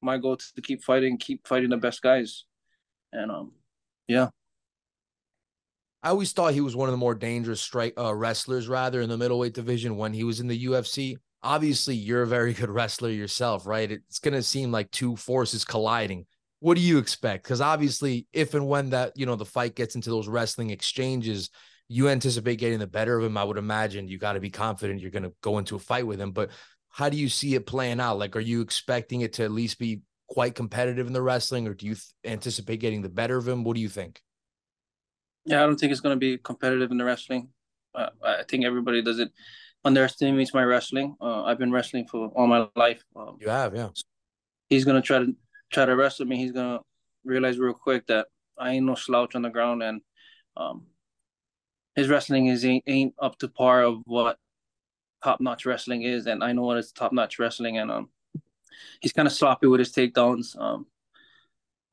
my 0.00 0.18
goal 0.18 0.36
to 0.36 0.62
keep 0.62 0.84
fighting, 0.84 1.18
keep 1.18 1.48
fighting 1.48 1.70
the 1.70 1.76
best 1.76 2.00
guys, 2.00 2.44
and 3.12 3.32
um, 3.32 3.52
yeah. 4.06 4.28
I 6.00 6.10
always 6.10 6.30
thought 6.30 6.54
he 6.54 6.60
was 6.60 6.76
one 6.76 6.88
of 6.88 6.92
the 6.92 6.96
more 6.96 7.16
dangerous 7.16 7.60
strike 7.60 7.94
uh, 7.98 8.14
wrestlers, 8.14 8.68
rather 8.68 9.00
in 9.00 9.08
the 9.08 9.18
middleweight 9.18 9.54
division 9.54 9.96
when 9.96 10.12
he 10.12 10.22
was 10.22 10.38
in 10.38 10.46
the 10.46 10.66
UFC. 10.66 11.16
Obviously, 11.42 11.96
you're 11.96 12.22
a 12.22 12.26
very 12.26 12.52
good 12.60 12.70
wrestler 12.70 13.10
yourself, 13.10 13.66
right? 13.66 13.90
It's 13.90 14.20
to 14.20 14.42
seem 14.44 14.70
like 14.70 14.92
two 14.92 15.16
forces 15.16 15.64
colliding. 15.64 16.26
What 16.60 16.76
do 16.76 16.80
you 16.82 16.98
expect? 16.98 17.44
Because 17.44 17.60
obviously, 17.60 18.26
if 18.32 18.54
and 18.54 18.68
when 18.68 18.90
that 18.90 19.12
you 19.16 19.26
know 19.26 19.36
the 19.36 19.44
fight 19.44 19.74
gets 19.74 19.94
into 19.94 20.10
those 20.10 20.28
wrestling 20.28 20.70
exchanges, 20.70 21.50
you 21.88 22.08
anticipate 22.08 22.56
getting 22.56 22.78
the 22.78 22.86
better 22.86 23.16
of 23.16 23.24
him. 23.24 23.36
I 23.36 23.44
would 23.44 23.58
imagine 23.58 24.08
you 24.08 24.18
got 24.18 24.34
to 24.34 24.40
be 24.40 24.50
confident 24.50 25.00
you're 25.00 25.10
going 25.10 25.22
to 25.22 25.32
go 25.40 25.58
into 25.58 25.76
a 25.76 25.80
fight 25.80 26.06
with 26.06 26.20
him. 26.20 26.32
But 26.32 26.50
how 26.90 27.08
do 27.08 27.16
you 27.16 27.28
see 27.28 27.54
it 27.54 27.66
playing 27.66 28.00
out? 28.00 28.18
Like, 28.18 28.34
are 28.36 28.40
you 28.40 28.60
expecting 28.60 29.20
it 29.20 29.34
to 29.34 29.44
at 29.44 29.50
least 29.50 29.78
be 29.78 30.00
quite 30.28 30.54
competitive 30.54 31.06
in 31.06 31.12
the 31.12 31.22
wrestling, 31.22 31.68
or 31.68 31.74
do 31.74 31.86
you 31.86 31.94
th- 31.94 32.04
anticipate 32.24 32.80
getting 32.80 33.02
the 33.02 33.08
better 33.08 33.36
of 33.36 33.46
him? 33.46 33.64
What 33.64 33.74
do 33.74 33.80
you 33.80 33.88
think? 33.88 34.20
Yeah, 35.44 35.62
I 35.62 35.66
don't 35.66 35.78
think 35.78 35.92
it's 35.92 36.00
going 36.00 36.16
to 36.16 36.20
be 36.20 36.38
competitive 36.38 36.90
in 36.90 36.98
the 36.98 37.04
wrestling. 37.04 37.48
Uh, 37.94 38.10
I 38.22 38.42
think 38.48 38.64
everybody 38.64 39.00
does 39.00 39.18
it 39.18 39.30
underestimates 39.84 40.52
my 40.52 40.62
wrestling. 40.62 41.16
Uh, 41.20 41.44
I've 41.44 41.58
been 41.58 41.72
wrestling 41.72 42.06
for 42.06 42.28
all 42.34 42.46
my 42.46 42.68
life. 42.76 43.02
Um, 43.16 43.38
you 43.40 43.48
have, 43.48 43.74
yeah. 43.74 43.88
He's 44.68 44.84
gonna 44.84 45.00
try 45.00 45.20
to 45.20 45.34
try 45.70 45.84
to 45.84 45.96
wrestle 45.96 46.26
me. 46.26 46.36
He's 46.36 46.52
gonna 46.52 46.80
realize 47.24 47.58
real 47.58 47.74
quick 47.74 48.06
that 48.06 48.26
I 48.58 48.72
ain't 48.72 48.86
no 48.86 48.94
slouch 48.94 49.34
on 49.34 49.42
the 49.42 49.50
ground, 49.50 49.82
and 49.82 50.00
um, 50.56 50.86
his 51.94 52.08
wrestling 52.08 52.46
is 52.46 52.64
ain't, 52.64 52.84
ain't 52.86 53.14
up 53.18 53.38
to 53.38 53.48
par 53.48 53.82
of 53.82 54.02
what 54.04 54.38
top 55.22 55.40
notch 55.40 55.66
wrestling 55.66 56.02
is, 56.02 56.26
and 56.26 56.42
I 56.42 56.52
know 56.52 56.62
what 56.62 56.78
is 56.78 56.92
top 56.92 57.12
notch 57.12 57.38
wrestling, 57.38 57.78
and 57.78 57.90
um, 57.90 58.08
he's 59.00 59.12
kind 59.12 59.26
of 59.26 59.32
sloppy 59.32 59.66
with 59.66 59.80
his 59.80 59.92
takedowns. 59.92 60.58
Um, 60.60 60.86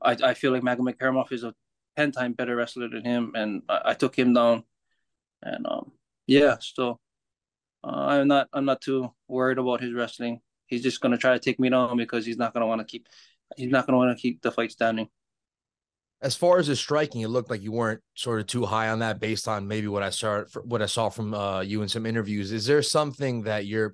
I 0.02 0.16
I 0.22 0.34
feel 0.34 0.52
like 0.52 0.62
Magomed 0.62 0.96
Kerimov 0.96 1.32
is 1.32 1.44
a 1.44 1.54
ten 1.96 2.12
time 2.12 2.32
better 2.32 2.56
wrestler 2.56 2.88
than 2.88 3.04
him, 3.04 3.32
and 3.34 3.62
I, 3.68 3.80
I 3.86 3.94
took 3.94 4.16
him 4.16 4.32
down, 4.32 4.64
and 5.42 5.66
um, 5.66 5.92
yeah, 6.26 6.56
so 6.60 6.98
uh, 7.84 8.06
I'm 8.06 8.28
not 8.28 8.48
I'm 8.52 8.64
not 8.64 8.80
too 8.80 9.12
worried 9.28 9.58
about 9.58 9.80
his 9.80 9.92
wrestling. 9.92 10.40
He's 10.66 10.82
just 10.82 11.00
gonna 11.00 11.18
try 11.18 11.32
to 11.32 11.38
take 11.38 11.60
me 11.60 11.68
down 11.68 11.96
because 11.96 12.26
he's 12.26 12.38
not 12.38 12.52
gonna 12.52 12.66
want 12.66 12.80
to 12.80 12.84
keep 12.84 13.08
he's 13.56 13.70
not 13.70 13.86
gonna 13.86 13.98
want 13.98 14.16
to 14.16 14.20
keep 14.20 14.42
the 14.42 14.50
fight 14.50 14.72
standing. 14.72 15.08
As 16.22 16.34
far 16.34 16.58
as 16.58 16.66
his 16.66 16.80
striking, 16.80 17.20
it 17.20 17.28
looked 17.28 17.50
like 17.50 17.62
you 17.62 17.72
weren't 17.72 18.00
sort 18.14 18.40
of 18.40 18.46
too 18.46 18.64
high 18.64 18.88
on 18.88 19.00
that 19.00 19.20
based 19.20 19.46
on 19.46 19.68
maybe 19.68 19.86
what 19.86 20.02
I 20.02 20.10
saw 20.10 20.44
what 20.64 20.82
I 20.82 20.86
saw 20.86 21.08
from 21.08 21.34
uh, 21.34 21.60
you 21.60 21.82
in 21.82 21.88
some 21.88 22.06
interviews. 22.06 22.52
Is 22.52 22.66
there 22.66 22.82
something 22.82 23.42
that 23.42 23.66
you're 23.66 23.92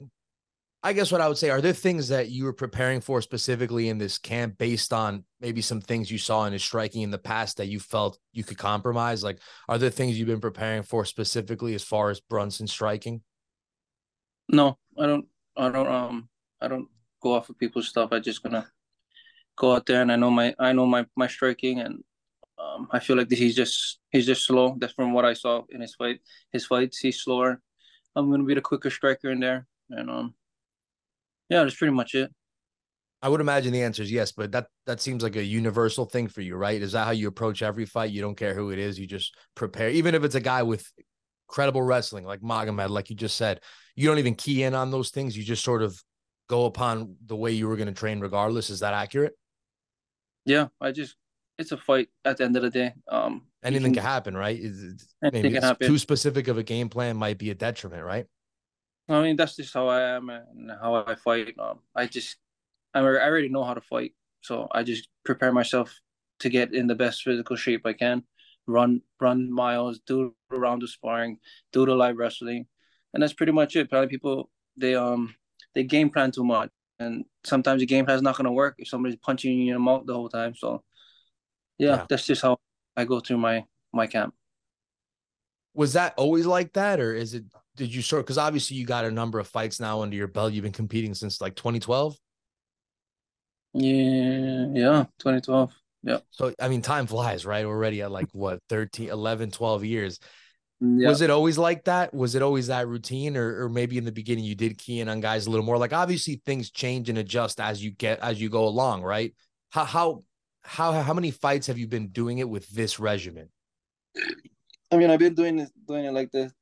I 0.84 0.92
guess 0.92 1.12
what 1.12 1.20
I 1.20 1.28
would 1.28 1.38
say 1.38 1.50
are 1.50 1.60
there 1.60 1.72
things 1.72 2.08
that 2.08 2.30
you 2.30 2.44
were 2.44 2.52
preparing 2.52 3.00
for 3.00 3.22
specifically 3.22 3.88
in 3.88 3.98
this 3.98 4.18
camp 4.18 4.58
based 4.58 4.92
on 4.92 5.24
maybe 5.40 5.60
some 5.60 5.80
things 5.80 6.10
you 6.10 6.18
saw 6.18 6.44
in 6.44 6.52
his 6.52 6.64
striking 6.64 7.02
in 7.02 7.12
the 7.12 7.18
past 7.18 7.58
that 7.58 7.68
you 7.68 7.78
felt 7.78 8.18
you 8.32 8.42
could 8.42 8.58
compromise? 8.58 9.22
Like, 9.22 9.38
are 9.68 9.78
there 9.78 9.90
things 9.90 10.18
you've 10.18 10.26
been 10.26 10.40
preparing 10.40 10.82
for 10.82 11.04
specifically 11.04 11.74
as 11.74 11.84
far 11.84 12.10
as 12.10 12.20
Brunson 12.20 12.66
striking? 12.66 13.22
No, 14.48 14.76
I 14.98 15.06
don't. 15.06 15.26
I 15.56 15.68
don't. 15.68 15.86
Um, 15.86 16.28
I 16.60 16.66
don't 16.66 16.88
go 17.22 17.34
off 17.34 17.48
of 17.48 17.58
people's 17.58 17.86
stuff. 17.86 18.08
I 18.10 18.18
just 18.18 18.42
gonna 18.42 18.66
go 19.62 19.74
out 19.76 19.86
there 19.86 20.02
and 20.02 20.10
I 20.10 20.16
know 20.16 20.30
my 20.30 20.54
I 20.58 20.72
know 20.72 20.86
my 20.86 21.06
my 21.16 21.28
striking 21.28 21.78
and 21.78 22.02
um, 22.58 22.88
I 22.90 22.98
feel 22.98 23.16
like 23.16 23.28
this, 23.28 23.38
he's 23.38 23.56
just 23.56 24.00
he's 24.10 24.26
just 24.26 24.44
slow. 24.44 24.76
That's 24.78 24.92
from 24.92 25.12
what 25.12 25.24
I 25.24 25.34
saw 25.34 25.62
in 25.70 25.80
his 25.80 25.94
fight. 25.94 26.20
His 26.52 26.66
fights, 26.66 26.98
he's 26.98 27.22
slower. 27.22 27.60
I'm 28.14 28.30
gonna 28.30 28.44
be 28.44 28.54
the 28.54 28.60
quicker 28.60 28.90
striker 28.90 29.30
in 29.30 29.40
there, 29.40 29.66
and 29.88 30.10
um, 30.10 30.34
yeah, 31.48 31.62
that's 31.62 31.76
pretty 31.76 31.94
much 31.94 32.14
it. 32.14 32.30
I 33.22 33.28
would 33.28 33.40
imagine 33.40 33.72
the 33.72 33.82
answer 33.82 34.02
is 34.02 34.10
yes, 34.10 34.32
but 34.32 34.50
that 34.52 34.66
that 34.86 35.00
seems 35.00 35.22
like 35.22 35.36
a 35.36 35.44
universal 35.44 36.06
thing 36.06 36.28
for 36.28 36.40
you, 36.40 36.56
right? 36.56 36.82
Is 36.82 36.92
that 36.92 37.04
how 37.04 37.12
you 37.12 37.28
approach 37.28 37.62
every 37.62 37.86
fight? 37.86 38.10
You 38.10 38.20
don't 38.20 38.36
care 38.36 38.54
who 38.54 38.70
it 38.70 38.78
is, 38.78 38.98
you 38.98 39.06
just 39.06 39.36
prepare, 39.54 39.90
even 39.90 40.14
if 40.14 40.24
it's 40.24 40.34
a 40.34 40.40
guy 40.40 40.62
with 40.62 40.84
credible 41.46 41.82
wrestling 41.82 42.24
like 42.24 42.40
Magomed, 42.40 42.90
like 42.90 43.10
you 43.10 43.16
just 43.16 43.36
said. 43.36 43.60
You 43.94 44.08
don't 44.08 44.18
even 44.18 44.34
key 44.34 44.62
in 44.62 44.74
on 44.74 44.90
those 44.90 45.10
things. 45.10 45.36
You 45.36 45.44
just 45.44 45.62
sort 45.62 45.82
of 45.82 46.02
go 46.48 46.64
upon 46.64 47.16
the 47.26 47.36
way 47.36 47.52
you 47.52 47.68
were 47.68 47.76
going 47.76 47.88
to 47.88 47.94
train, 47.94 48.20
regardless. 48.20 48.70
Is 48.70 48.80
that 48.80 48.94
accurate? 48.94 49.34
Yeah, 50.44 50.68
I 50.80 50.92
just 50.92 51.16
it's 51.58 51.72
a 51.72 51.76
fight 51.76 52.08
at 52.24 52.38
the 52.38 52.44
end 52.44 52.56
of 52.56 52.62
the 52.62 52.70
day. 52.70 52.94
Um, 53.08 53.42
anything 53.62 53.92
can, 53.92 53.94
can 53.94 54.02
happen, 54.02 54.36
right? 54.36 54.58
Anything 55.22 55.52
can 55.52 55.62
happen. 55.62 55.88
Too 55.88 55.98
specific 55.98 56.48
of 56.48 56.58
a 56.58 56.62
game 56.62 56.88
plan 56.88 57.16
might 57.16 57.38
be 57.38 57.50
a 57.50 57.54
detriment, 57.54 58.04
right? 58.04 58.26
I 59.08 59.22
mean, 59.22 59.36
that's 59.36 59.56
just 59.56 59.74
how 59.74 59.88
I 59.88 60.16
am 60.16 60.30
and 60.30 60.70
how 60.80 60.94
I 60.94 61.14
fight. 61.14 61.54
Um, 61.58 61.80
I 61.94 62.06
just 62.06 62.36
I 62.94 63.00
already 63.00 63.48
know 63.48 63.64
how 63.64 63.74
to 63.74 63.80
fight, 63.80 64.14
so 64.40 64.68
I 64.72 64.82
just 64.82 65.08
prepare 65.24 65.52
myself 65.52 66.00
to 66.40 66.48
get 66.48 66.74
in 66.74 66.86
the 66.86 66.94
best 66.94 67.22
physical 67.22 67.56
shape 67.56 67.82
I 67.84 67.92
can 67.92 68.24
run 68.66 69.02
run 69.20 69.52
miles, 69.52 70.00
do 70.06 70.34
a 70.50 70.58
round 70.58 70.82
of 70.82 70.90
sparring, 70.90 71.38
do 71.72 71.86
the 71.86 71.94
live 71.94 72.16
wrestling, 72.16 72.66
and 73.14 73.22
that's 73.22 73.32
pretty 73.32 73.52
much 73.52 73.76
it. 73.76 73.90
Probably 73.90 74.08
people 74.08 74.50
they 74.76 74.94
um 74.94 75.34
they 75.74 75.84
game 75.84 76.10
plan 76.10 76.30
too 76.30 76.44
much, 76.44 76.70
and 77.02 77.24
sometimes 77.44 77.80
the 77.80 77.86
game 77.86 78.04
plan 78.04 78.16
is 78.16 78.22
not 78.22 78.36
gonna 78.36 78.52
work 78.52 78.76
if 78.78 78.88
somebody's 78.88 79.18
punching 79.18 79.58
you 79.58 79.68
in 79.68 79.74
the 79.74 79.80
mouth 79.80 80.04
the 80.06 80.14
whole 80.14 80.28
time. 80.28 80.54
So 80.54 80.82
yeah, 81.78 81.96
yeah, 81.96 82.06
that's 82.08 82.26
just 82.26 82.42
how 82.42 82.58
I 82.96 83.04
go 83.04 83.20
through 83.20 83.38
my 83.38 83.64
my 83.92 84.06
camp. 84.06 84.34
Was 85.74 85.94
that 85.94 86.14
always 86.16 86.46
like 86.46 86.72
that, 86.74 87.00
or 87.00 87.14
is 87.14 87.34
it? 87.34 87.44
Did 87.76 87.94
you 87.94 88.02
sort? 88.02 88.24
Because 88.24 88.38
obviously 88.38 88.76
you 88.76 88.84
got 88.84 89.06
a 89.06 89.10
number 89.10 89.38
of 89.38 89.48
fights 89.48 89.80
now 89.80 90.02
under 90.02 90.16
your 90.16 90.28
belt. 90.28 90.52
You've 90.52 90.64
been 90.64 90.72
competing 90.72 91.14
since 91.14 91.40
like 91.40 91.56
2012. 91.56 92.16
Yeah, 93.74 94.66
yeah, 94.74 95.04
2012. 95.18 95.72
Yeah. 96.02 96.18
So, 96.30 96.52
I 96.60 96.68
mean, 96.68 96.82
time 96.82 97.06
flies, 97.06 97.46
right? 97.46 97.66
We're 97.66 97.72
already 97.72 98.02
at 98.02 98.10
like 98.10 98.28
what, 98.32 98.60
13, 98.68 99.08
11, 99.08 99.50
12 99.50 99.84
years. 99.84 100.18
Yeah. 100.84 101.08
Was 101.08 101.20
it 101.20 101.30
always 101.30 101.58
like 101.58 101.84
that? 101.84 102.12
Was 102.12 102.34
it 102.34 102.42
always 102.42 102.66
that 102.66 102.88
routine? 102.88 103.36
Or, 103.36 103.64
or 103.64 103.68
maybe 103.68 103.98
in 103.98 104.04
the 104.04 104.12
beginning 104.12 104.44
you 104.44 104.56
did 104.56 104.78
key 104.78 105.00
in 105.00 105.08
on 105.08 105.20
guys 105.20 105.46
a 105.46 105.50
little 105.50 105.64
more? 105.64 105.78
Like, 105.78 105.92
obviously, 105.92 106.42
things 106.44 106.70
change 106.70 107.08
and 107.08 107.18
adjust 107.18 107.60
as 107.60 107.82
you 107.82 107.92
get, 107.92 108.18
as 108.20 108.40
you 108.40 108.50
go 108.50 108.66
along, 108.66 109.02
right? 109.02 109.32
How, 109.70 109.84
how, 109.84 110.24
how, 110.64 110.92
how 110.92 111.14
many 111.14 111.30
fights 111.30 111.68
have 111.68 111.78
you 111.78 111.86
been 111.86 112.08
doing 112.08 112.38
it 112.38 112.48
with 112.48 112.68
this 112.70 112.98
regimen? 112.98 113.48
I 114.90 114.96
mean, 114.96 115.10
I've 115.10 115.20
been 115.20 115.34
doing 115.34 115.56
this, 115.56 115.70
doing 115.86 116.04
it 116.04 116.12
like 116.12 116.32
this 116.32 116.52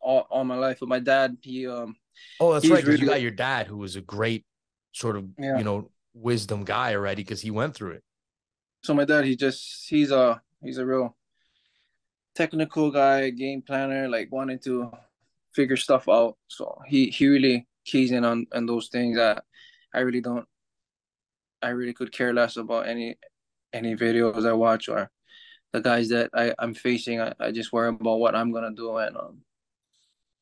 all, 0.00 0.26
all 0.30 0.44
my 0.44 0.56
life. 0.56 0.78
But 0.80 0.88
my 0.88 1.00
dad, 1.00 1.36
he, 1.42 1.66
um, 1.66 1.96
oh, 2.40 2.52
that's 2.52 2.68
right. 2.68 2.84
Really, 2.84 3.00
you 3.00 3.06
got 3.06 3.20
your 3.20 3.32
dad, 3.32 3.66
who 3.66 3.78
was 3.78 3.96
a 3.96 4.00
great 4.00 4.46
sort 4.92 5.16
of, 5.16 5.26
yeah. 5.36 5.58
you 5.58 5.64
know, 5.64 5.90
wisdom 6.14 6.64
guy 6.64 6.94
already 6.94 7.22
because 7.22 7.40
he 7.40 7.50
went 7.50 7.74
through 7.74 7.92
it 7.92 8.02
so 8.82 8.94
my 8.94 9.04
dad, 9.04 9.24
he 9.24 9.36
just 9.36 9.88
he's 9.88 10.10
a 10.10 10.40
he's 10.62 10.78
a 10.78 10.86
real 10.86 11.16
technical 12.38 12.92
guy, 12.92 13.30
game 13.30 13.62
planner, 13.62 14.08
like 14.08 14.30
wanting 14.30 14.60
to 14.60 14.92
figure 15.52 15.76
stuff 15.76 16.08
out. 16.08 16.36
So 16.46 16.78
he 16.86 17.10
he 17.10 17.26
really 17.26 17.66
keys 17.84 18.12
in 18.12 18.24
on 18.24 18.46
on 18.54 18.64
those 18.66 18.88
things 18.88 19.16
that 19.16 19.42
I 19.92 20.00
really 20.00 20.20
don't. 20.20 20.46
I 21.60 21.70
really 21.70 21.92
could 21.92 22.12
care 22.12 22.32
less 22.32 22.56
about 22.56 22.86
any 22.86 23.16
any 23.72 23.96
videos 23.96 24.46
I 24.46 24.52
watch 24.52 24.88
or 24.88 25.10
the 25.72 25.80
guys 25.80 26.08
that 26.10 26.30
I 26.32 26.54
I'm 26.60 26.74
facing. 26.74 27.20
I, 27.20 27.34
I 27.40 27.50
just 27.50 27.72
worry 27.72 27.88
about 27.88 28.20
what 28.20 28.36
I'm 28.36 28.52
gonna 28.52 28.74
do 28.74 28.96
and 28.98 29.16
um 29.16 29.42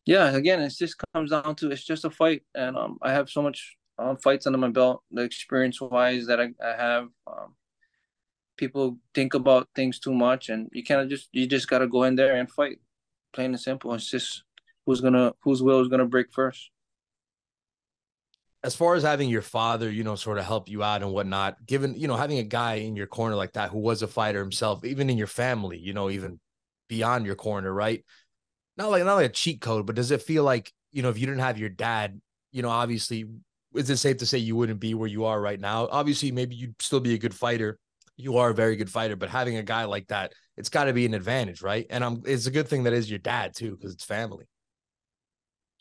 yeah 0.05 0.31
again 0.31 0.61
it 0.61 0.73
just 0.79 0.97
comes 1.13 1.31
down 1.31 1.57
to 1.57 1.71
it's 1.71 1.85
just 1.85 2.05
a 2.05 2.11
fight 2.11 2.43
and 2.55 2.77
um 2.77 2.99
I 3.03 3.11
have 3.13 3.29
so 3.29 3.43
much 3.43 3.77
um, 3.99 4.17
fights 4.19 4.47
under 4.47 4.59
my 4.59 4.69
belt 4.69 5.03
the 5.11 5.23
experience 5.23 5.81
wise 5.81 6.27
that 6.27 6.41
I, 6.41 6.49
I 6.63 6.73
have 6.77 7.09
um 7.27 7.55
people 8.57 8.99
think 9.15 9.35
about 9.35 9.69
things 9.75 9.99
too 9.99 10.15
much 10.15 10.49
and 10.49 10.69
you 10.73 10.85
kind 10.85 11.01
of 11.01 11.09
just 11.09 11.29
you 11.33 11.47
just 11.47 11.69
got 11.69 11.79
to 11.79 11.87
go 11.87 12.05
in 12.05 12.17
there 12.17 12.37
and 12.37 12.51
fight. 12.51 12.79
Plain 13.33 13.51
and 13.51 13.61
simple. 13.61 13.93
It's 13.95 14.11
just 14.11 14.45
who's 14.87 15.01
gonna 15.01 15.33
whose 15.43 15.63
will 15.63 15.81
is 15.81 15.89
gonna 15.89 16.07
break 16.07 16.33
first. 16.33 16.71
As 18.63 18.75
far 18.75 18.95
as 18.95 19.03
having 19.03 19.29
your 19.29 19.43
father 19.43 19.91
you 19.91 20.05
know 20.05 20.17
sort 20.17 20.39
of 20.39 20.45
help 20.45 20.69
you 20.69 20.83
out 20.83 21.03
and 21.03 21.13
whatnot 21.13 21.65
given 21.67 21.95
you 21.95 22.09
know 22.09 22.17
having 22.17 22.39
a 22.39 22.43
guy 22.43 22.75
in 22.75 22.97
your 22.97 23.07
corner 23.07 23.37
like 23.37 23.53
that 23.53 23.71
who 23.71 23.79
was 23.79 24.03
a 24.03 24.07
fighter 24.07 24.41
himself 24.41 24.85
even 24.85 25.11
in 25.11 25.19
your 25.19 25.27
family 25.27 25.79
you 25.79 25.93
know 25.93 26.11
even 26.11 26.41
beyond 26.89 27.27
your 27.27 27.35
corner 27.35 27.73
right? 27.73 28.05
Not 28.77 28.91
like 28.91 29.05
not 29.05 29.15
like 29.15 29.31
a 29.31 29.33
cheat 29.33 29.61
code 29.61 29.87
but 29.87 29.97
does 29.97 30.11
it 30.11 30.23
feel 30.23 30.45
like 30.45 30.73
you 30.93 31.03
know 31.03 31.11
if 31.11 31.19
you 31.19 31.27
didn't 31.27 31.41
have 31.41 31.59
your 31.59 31.69
dad 31.69 32.21
you 32.53 32.63
know 32.63 32.71
obviously 32.71 33.27
is 33.75 33.91
it 33.91 33.99
safe 33.99 34.17
to 34.19 34.27
say 34.27 34.39
you 34.39 34.57
wouldn't 34.57 34.81
be 34.81 34.95
where 34.95 35.09
you 35.09 35.27
are 35.27 35.39
right 35.39 35.61
now? 35.61 35.87
Obviously 35.91 36.33
maybe 36.33 36.55
you'd 36.55 36.81
still 36.81 37.01
be 37.01 37.15
a 37.15 37.19
good 37.19 37.35
fighter 37.35 37.79
you 38.17 38.39
are 38.39 38.51
a 38.51 38.55
very 38.55 38.77
good 38.77 38.91
fighter, 38.91 39.17
but 39.17 39.29
having 39.29 39.57
a 39.57 39.63
guy 39.63 39.85
like 39.85 40.09
that, 40.09 40.33
it's 40.57 40.69
got 40.69 40.85
to 40.85 40.93
be 40.93 41.07
an 41.07 41.15
advantage, 41.15 41.63
right? 41.63 41.87
And 41.91 42.03
I'm, 42.03 42.23
it's 42.25 42.47
a 42.47 42.51
good 42.51 42.69
thing 42.69 42.85
that 42.85 42.93
is 42.93 43.11
your 43.11 43.19
dad 43.19 43.55
too, 43.55 43.77
because 43.77 43.93
it's 43.93 44.05
family. 44.05 44.47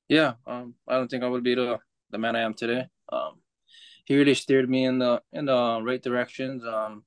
Yeah, 0.08 0.34
um, 0.46 0.76
I 0.88 0.96
don't 0.96 1.08
think 1.10 1.24
I 1.24 1.28
would 1.28 1.44
be 1.44 1.56
the 1.56 1.80
the 2.12 2.18
man 2.18 2.36
I 2.36 2.42
am 2.42 2.54
today. 2.54 2.86
Um, 3.12 3.42
he 4.06 4.16
really 4.16 4.36
steered 4.36 4.70
me 4.70 4.86
in 4.86 5.00
the 5.00 5.22
in 5.34 5.46
the 5.46 5.82
right 5.84 6.02
directions. 6.02 6.64
Um, 6.64 7.04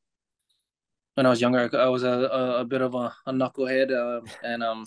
when 1.14 1.26
I 1.26 1.30
was 1.30 1.40
younger, 1.40 1.70
I 1.76 1.88
was 1.88 2.02
a, 2.02 2.10
a, 2.10 2.60
a 2.60 2.64
bit 2.64 2.80
of 2.80 2.94
a, 2.94 3.14
a 3.26 3.32
knucklehead, 3.32 3.92
uh, 3.92 4.20
and 4.42 4.62
um, 4.62 4.84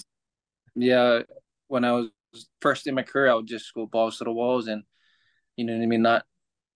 yeah, 0.76 1.22
when 1.68 1.86
I 1.86 1.92
was 1.92 2.10
first 2.62 2.88
in 2.88 2.96
my 2.96 3.04
career, 3.04 3.32
I 3.32 3.36
would 3.36 3.48
just 3.48 3.74
go 3.74 3.86
balls 3.86 4.18
to 4.18 4.24
the 4.26 4.32
walls, 4.32 4.68
and 4.68 4.84
you 5.56 5.66
know 5.66 5.74
what 5.74 5.84
I 5.84 5.86
mean, 5.86 6.02
not 6.02 6.26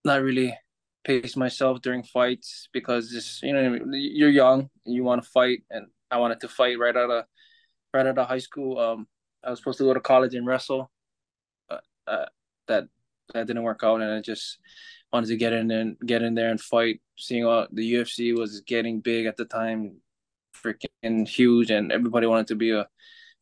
not 0.06 0.22
really 0.22 0.58
pace 1.06 1.38
myself 1.38 1.82
during 1.82 2.04
fights 2.04 2.68
because 2.74 3.12
just 3.12 3.44
you 3.44 3.54
know 3.54 3.80
you're 3.92 4.30
young, 4.30 4.70
and 4.86 4.96
you 4.96 5.04
want 5.04 5.24
to 5.24 5.30
fight, 5.30 5.60
and 5.70 5.88
I 6.12 6.18
wanted 6.18 6.42
to 6.42 6.48
fight 6.48 6.80
right 6.80 6.96
out 6.96 7.12
of 7.12 7.26
right 7.94 8.08
out 8.08 8.18
of 8.18 8.28
high 8.28 8.40
school. 8.40 8.80
Um, 8.80 9.08
I 9.44 9.52
was 9.52 9.60
supposed 9.60 9.78
to 9.78 9.86
go 9.86 9.94
to 9.94 10.00
college 10.00 10.36
and 10.36 10.46
wrestle, 10.48 10.92
but 11.70 11.84
uh, 12.08 12.26
that 12.68 12.86
that 13.34 13.48
didn't 13.48 13.64
work 13.64 13.82
out, 13.84 14.02
and 14.02 14.12
I 14.12 14.22
just 14.22 14.58
wanted 15.14 15.28
to 15.28 15.38
get 15.38 15.54
in 15.54 15.72
and 15.72 15.98
get 16.06 16.24
in 16.24 16.36
there 16.36 16.50
and 16.50 16.60
fight. 16.60 17.02
Seeing 17.18 17.46
all 17.46 17.68
the 17.72 17.94
UFC 17.94 18.38
was 18.38 18.62
getting 18.62 19.00
big 19.00 19.28
at 19.28 19.38
the 19.38 19.46
time, 19.46 20.02
freaking 20.56 21.28
huge, 21.28 21.72
and 21.72 21.92
everybody 21.92 22.28
wanted 22.28 22.48
to 22.48 22.56
be 22.56 22.72
a 22.72 22.88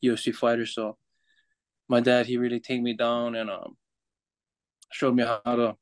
UFC 0.04 0.36
fighter. 0.36 0.66
So 0.66 0.98
my 1.88 2.02
dad, 2.02 2.26
he 2.26 2.38
really 2.38 2.60
take 2.60 2.82
me 2.82 2.94
down 2.94 3.36
and 3.36 3.50
um, 3.50 3.78
showed 4.92 5.16
me 5.16 5.24
how 5.24 5.56
to 5.56 5.76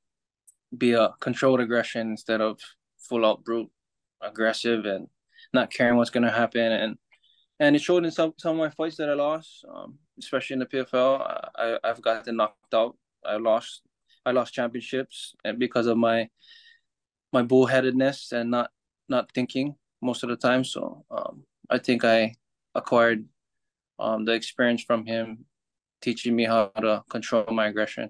be 0.78 0.94
a 0.94 1.10
controlled 1.20 1.60
aggression 1.60 2.12
instead 2.12 2.42
of 2.42 2.60
full 2.98 3.26
out 3.26 3.44
brute 3.44 3.70
aggressive 4.22 4.86
and 4.86 5.08
not 5.54 5.72
caring 5.72 5.98
what's 5.98 6.10
gonna 6.10 6.32
happen 6.32 6.72
and 6.72 6.98
and 7.62 7.76
it 7.76 7.82
showed 7.82 8.04
in 8.04 8.12
some 8.12 8.34
some 8.38 8.54
of 8.54 8.58
my 8.58 8.70
fights 8.72 8.98
that 8.98 9.08
I 9.08 9.14
lost, 9.14 9.64
um, 9.72 10.00
especially 10.18 10.56
in 10.56 10.60
the 10.62 10.66
PFL. 10.66 11.22
I 11.56 11.78
I've 11.84 12.02
gotten 12.02 12.38
knocked 12.38 12.74
out. 12.74 12.98
I 13.24 13.38
lost 13.38 13.84
I 14.26 14.32
lost 14.32 14.54
championships 14.54 15.36
and 15.46 15.60
because 15.60 15.86
of 15.86 15.96
my 15.96 16.28
my 17.32 17.44
bullheadedness 17.44 18.32
and 18.32 18.50
not 18.50 18.72
not 19.10 19.32
thinking 19.34 19.76
most 20.02 20.24
of 20.24 20.30
the 20.30 20.36
time. 20.36 20.64
So 20.64 21.06
um, 21.12 21.44
I 21.70 21.78
think 21.78 22.04
I 22.04 22.34
acquired 22.74 23.26
um, 24.00 24.26
the 24.26 24.32
experience 24.34 24.84
from 24.84 25.06
him, 25.06 25.46
teaching 26.02 26.36
me 26.36 26.46
how 26.46 26.72
to 26.82 27.04
control 27.10 27.46
my 27.52 27.68
aggression. 27.68 28.10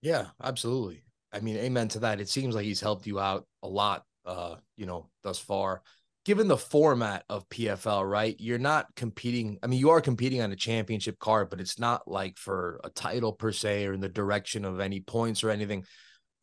Yeah, 0.00 0.28
absolutely. 0.42 1.03
I 1.34 1.40
mean, 1.40 1.56
amen 1.56 1.88
to 1.88 2.00
that. 2.00 2.20
It 2.20 2.28
seems 2.28 2.54
like 2.54 2.64
he's 2.64 2.80
helped 2.80 3.06
you 3.06 3.18
out 3.18 3.46
a 3.62 3.68
lot, 3.68 4.04
uh, 4.24 4.56
you 4.76 4.86
know, 4.86 5.10
thus 5.22 5.38
far. 5.38 5.82
Given 6.24 6.48
the 6.48 6.56
format 6.56 7.24
of 7.28 7.46
PFL, 7.50 8.08
right? 8.08 8.34
You're 8.38 8.58
not 8.58 8.86
competing. 8.96 9.58
I 9.62 9.66
mean, 9.66 9.78
you 9.78 9.90
are 9.90 10.00
competing 10.00 10.40
on 10.40 10.52
a 10.52 10.56
championship 10.56 11.18
card, 11.18 11.50
but 11.50 11.60
it's 11.60 11.78
not 11.78 12.08
like 12.08 12.38
for 12.38 12.80
a 12.82 12.88
title 12.88 13.32
per 13.32 13.52
se 13.52 13.84
or 13.86 13.92
in 13.92 14.00
the 14.00 14.08
direction 14.08 14.64
of 14.64 14.80
any 14.80 15.00
points 15.00 15.44
or 15.44 15.50
anything. 15.50 15.84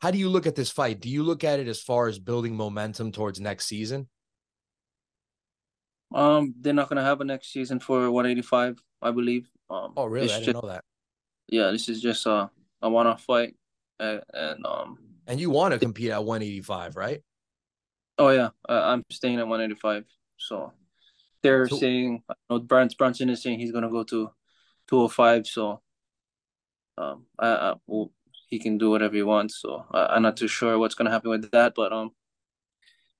How 0.02 0.12
do 0.12 0.20
you 0.20 0.30
look 0.30 0.46
at 0.46 0.56
this 0.56 0.70
fight? 0.70 1.00
Do 1.00 1.10
you 1.10 1.24
look 1.24 1.44
at 1.44 1.60
it 1.60 1.68
as 1.68 1.82
far 1.82 2.08
as 2.08 2.20
building 2.20 2.56
momentum 2.56 3.12
towards 3.12 3.40
next 3.40 3.66
season? 3.66 4.08
Um, 6.14 6.54
they're 6.60 6.74
not 6.74 6.90
gonna 6.90 7.04
have 7.04 7.22
a 7.22 7.24
next 7.24 7.54
season 7.54 7.80
for 7.80 8.12
185, 8.12 8.84
I 9.02 9.12
believe. 9.12 9.50
Um, 9.70 9.94
oh, 9.96 10.06
really? 10.06 10.26
I 10.26 10.40
didn't 10.40 10.46
just, 10.46 10.62
know 10.62 10.70
that. 10.70 10.84
Yeah, 11.48 11.72
this 11.72 11.88
is 11.90 12.02
just 12.02 12.26
a 12.26 12.52
a 12.84 12.90
one-off 12.90 13.24
fight 13.24 13.56
and, 14.02 14.22
and 14.34 14.66
um 14.66 14.98
and 15.28 15.40
you 15.40 15.50
want 15.50 15.74
to 15.74 15.80
compete 15.80 16.10
at 16.10 16.24
185 16.24 16.96
right? 16.96 17.22
Oh 18.18 18.30
yeah. 18.30 18.50
Uh, 18.68 18.82
i'm 18.84 19.04
staying 19.10 19.40
at 19.40 19.48
185 19.48 20.06
so 20.38 20.74
they're 21.44 21.68
so, 21.68 21.78
saying 21.78 22.24
you 22.28 22.36
know 22.50 22.60
Brant 22.60 22.98
Brunson 22.98 23.30
is 23.30 23.42
saying 23.42 23.60
he's 23.60 23.72
gonna 23.72 23.90
go 23.90 24.04
to 24.04 24.32
205 24.88 25.48
so 25.48 25.82
um 26.98 27.26
I, 27.40 27.48
I 27.48 27.74
well, 27.88 28.12
he 28.50 28.60
can 28.60 28.78
do 28.78 28.90
whatever 28.90 29.16
he 29.16 29.24
wants 29.24 29.62
so 29.62 29.86
I, 29.92 30.08
i'm 30.08 30.24
not 30.24 30.38
too 30.38 30.48
sure 30.48 30.78
what's 30.78 30.96
gonna 30.96 31.12
happen 31.12 31.30
with 31.30 31.50
that 31.52 31.74
but 31.76 31.94
um 31.94 32.12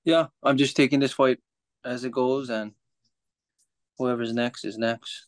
yeah 0.04 0.26
i'm 0.42 0.56
just 0.56 0.76
taking 0.76 1.00
this 1.00 1.12
fight 1.12 1.38
as 1.84 2.04
it 2.04 2.12
goes 2.12 2.50
and 2.50 2.72
whoever's 3.98 4.32
next 4.32 4.64
is 4.64 4.78
next 4.78 5.26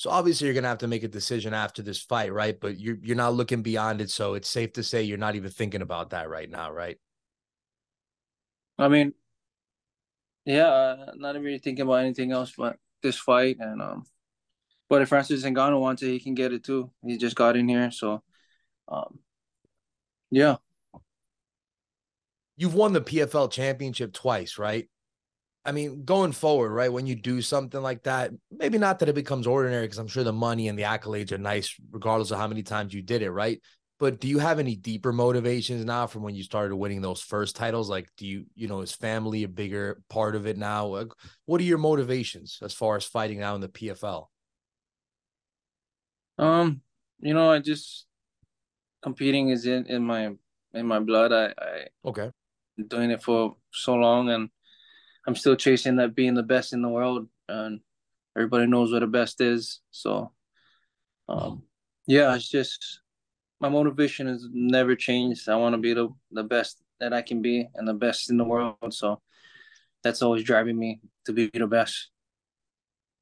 so 0.00 0.08
obviously 0.08 0.46
you're 0.46 0.54
gonna 0.54 0.66
have 0.66 0.78
to 0.78 0.86
make 0.86 1.02
a 1.02 1.08
decision 1.08 1.52
after 1.52 1.82
this 1.82 2.00
fight, 2.00 2.32
right? 2.32 2.58
But 2.58 2.80
you're 2.80 2.96
you're 3.02 3.16
not 3.16 3.34
looking 3.34 3.60
beyond 3.60 4.00
it. 4.00 4.08
So 4.08 4.32
it's 4.32 4.48
safe 4.48 4.72
to 4.72 4.82
say 4.82 5.02
you're 5.02 5.18
not 5.18 5.36
even 5.36 5.50
thinking 5.50 5.82
about 5.82 6.08
that 6.10 6.30
right 6.30 6.48
now, 6.48 6.72
right? 6.72 6.96
I 8.78 8.88
mean, 8.88 9.12
yeah, 10.46 10.68
uh, 10.68 11.12
not 11.16 11.38
really 11.38 11.58
thinking 11.58 11.82
about 11.82 11.96
anything 11.96 12.32
else 12.32 12.54
but 12.56 12.78
this 13.02 13.18
fight. 13.18 13.58
And 13.60 13.82
um, 13.82 14.04
but 14.88 15.02
if 15.02 15.10
Francis 15.10 15.44
Ngannou 15.44 15.78
wants 15.78 16.02
it, 16.02 16.12
he 16.12 16.18
can 16.18 16.34
get 16.34 16.54
it 16.54 16.64
too. 16.64 16.90
He 17.04 17.18
just 17.18 17.36
got 17.36 17.58
in 17.58 17.68
here, 17.68 17.90
so 17.90 18.22
um, 18.88 19.18
yeah. 20.30 20.56
You've 22.56 22.74
won 22.74 22.94
the 22.94 23.02
PFL 23.02 23.50
championship 23.50 24.14
twice, 24.14 24.56
right? 24.56 24.88
I 25.64 25.72
mean, 25.72 26.04
going 26.04 26.32
forward, 26.32 26.70
right? 26.70 26.92
When 26.92 27.06
you 27.06 27.14
do 27.14 27.42
something 27.42 27.80
like 27.80 28.04
that, 28.04 28.30
maybe 28.50 28.78
not 28.78 28.98
that 28.98 29.08
it 29.10 29.14
becomes 29.14 29.46
ordinary 29.46 29.84
because 29.84 29.98
I'm 29.98 30.08
sure 30.08 30.24
the 30.24 30.32
money 30.32 30.68
and 30.68 30.78
the 30.78 30.84
accolades 30.84 31.32
are 31.32 31.38
nice, 31.38 31.74
regardless 31.90 32.30
of 32.30 32.38
how 32.38 32.48
many 32.48 32.62
times 32.62 32.94
you 32.94 33.02
did 33.02 33.20
it, 33.22 33.30
right? 33.30 33.60
But 33.98 34.18
do 34.18 34.28
you 34.28 34.38
have 34.38 34.58
any 34.58 34.74
deeper 34.74 35.12
motivations 35.12 35.84
now 35.84 36.06
from 36.06 36.22
when 36.22 36.34
you 36.34 36.42
started 36.42 36.74
winning 36.74 37.02
those 37.02 37.20
first 37.20 37.56
titles? 37.56 37.90
Like, 37.90 38.08
do 38.16 38.26
you, 38.26 38.46
you 38.54 38.66
know, 38.66 38.80
is 38.80 38.92
family 38.92 39.42
a 39.42 39.48
bigger 39.48 40.00
part 40.08 40.34
of 40.34 40.46
it 40.46 40.56
now? 40.56 40.86
Like, 40.86 41.08
what 41.44 41.60
are 41.60 41.64
your 41.64 41.76
motivations 41.76 42.58
as 42.62 42.72
far 42.72 42.96
as 42.96 43.04
fighting 43.04 43.40
now 43.40 43.54
in 43.54 43.60
the 43.60 43.68
PFL? 43.68 44.30
Um, 46.38 46.80
you 47.18 47.34
know, 47.34 47.50
I 47.50 47.58
just 47.58 48.06
competing 49.02 49.50
is 49.50 49.66
in 49.66 49.84
in 49.86 50.02
my 50.02 50.30
in 50.72 50.86
my 50.86 51.00
blood. 51.00 51.32
I, 51.32 51.52
I 51.58 51.86
okay, 52.06 52.30
doing 52.88 53.10
it 53.10 53.22
for 53.22 53.56
so 53.70 53.94
long 53.94 54.30
and 54.30 54.48
I'm 55.26 55.36
still 55.36 55.56
chasing 55.56 55.96
that 55.96 56.14
being 56.14 56.34
the 56.34 56.42
best 56.42 56.72
in 56.72 56.82
the 56.82 56.88
world, 56.88 57.28
and 57.48 57.80
everybody 58.36 58.66
knows 58.66 58.92
what 58.92 59.00
the 59.00 59.06
best 59.06 59.40
is. 59.40 59.80
So, 59.90 60.32
um, 61.28 61.62
yeah, 62.06 62.34
it's 62.34 62.48
just 62.48 63.00
my 63.60 63.68
motivation 63.68 64.26
has 64.26 64.46
never 64.50 64.96
changed. 64.96 65.48
I 65.48 65.56
want 65.56 65.74
to 65.74 65.78
be 65.78 65.94
the 65.94 66.08
the 66.30 66.44
best 66.44 66.82
that 67.00 67.12
I 67.12 67.22
can 67.22 67.42
be 67.42 67.68
and 67.74 67.86
the 67.86 67.94
best 67.94 68.30
in 68.30 68.36
the 68.36 68.44
world. 68.44 68.76
So, 68.90 69.20
that's 70.02 70.22
always 70.22 70.44
driving 70.44 70.78
me 70.78 71.00
to 71.26 71.32
be 71.32 71.50
the 71.52 71.66
best. 71.66 72.10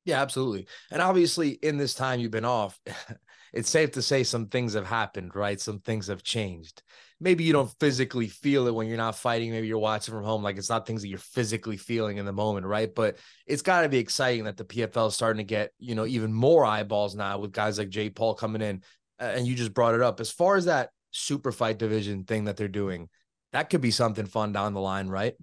Yeah, 0.04 0.22
absolutely. 0.22 0.66
And 0.90 1.02
obviously, 1.02 1.50
in 1.50 1.76
this 1.76 1.94
time 1.94 2.20
you've 2.20 2.30
been 2.30 2.44
off, 2.44 2.80
it's 3.52 3.68
safe 3.68 3.92
to 3.92 4.02
say 4.02 4.24
some 4.24 4.46
things 4.46 4.74
have 4.74 4.87
happened, 4.87 5.34
right? 5.34 5.61
Some 5.61 5.80
things 5.80 6.06
have 6.06 6.22
changed. 6.22 6.82
Maybe 7.20 7.44
you 7.44 7.52
don't 7.52 7.72
physically 7.81 8.28
feel 8.28 8.68
it 8.68 8.74
when 8.74 8.87
you're 8.87 8.96
not 8.96 9.16
fighting. 9.16 9.50
Maybe 9.50 9.66
you're 9.66 9.78
watching 9.78 10.14
from 10.14 10.24
home. 10.24 10.42
Like 10.42 10.57
it's 10.57 10.68
not 10.68 10.87
things 10.87 11.02
that 11.02 11.09
you're 11.09 11.18
physically 11.18 11.76
feeling 11.76 12.18
in 12.18 12.24
the 12.24 12.33
moment, 12.33 12.66
right? 12.66 12.94
But 12.94 13.18
it's 13.46 13.62
got 13.62 13.83
to 13.83 13.88
be 13.88 13.98
exciting 13.98 14.44
that 14.44 14.57
the 14.57 14.64
PFL 14.64 15.09
is 15.09 15.14
starting 15.14 15.38
to 15.38 15.44
get, 15.44 15.72
you 15.78 15.94
know, 15.94 16.07
even 16.07 16.33
more 16.33 16.64
eyeballs 16.64 17.16
now 17.16 17.38
with 17.38 17.52
guys 17.52 17.78
like 17.78 17.88
Jake 17.88 18.14
Paul 18.14 18.35
coming 18.35 18.62
in. 18.62 18.83
And 19.18 19.46
you 19.46 19.57
just 19.57 19.74
brought 19.74 19.96
it 19.96 20.02
up. 20.02 20.20
As 20.20 20.31
far 20.31 20.57
as 20.57 20.66
that 20.66 20.90
super 21.11 21.50
fight 21.50 21.78
division 21.78 22.24
thing 22.24 22.44
that 22.44 22.57
they're 22.57 22.68
doing, 22.68 23.09
that 23.52 23.70
could 23.70 23.81
be 23.81 23.90
something 23.90 24.26
fun 24.26 24.52
down 24.52 24.74
the 24.74 24.81
line, 24.81 25.09
right? 25.09 25.35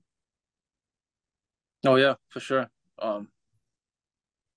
Oh, 1.86 1.96
yeah, 1.96 2.16
for 2.30 2.40
sure. 2.40 2.70
Um, 3.00 3.28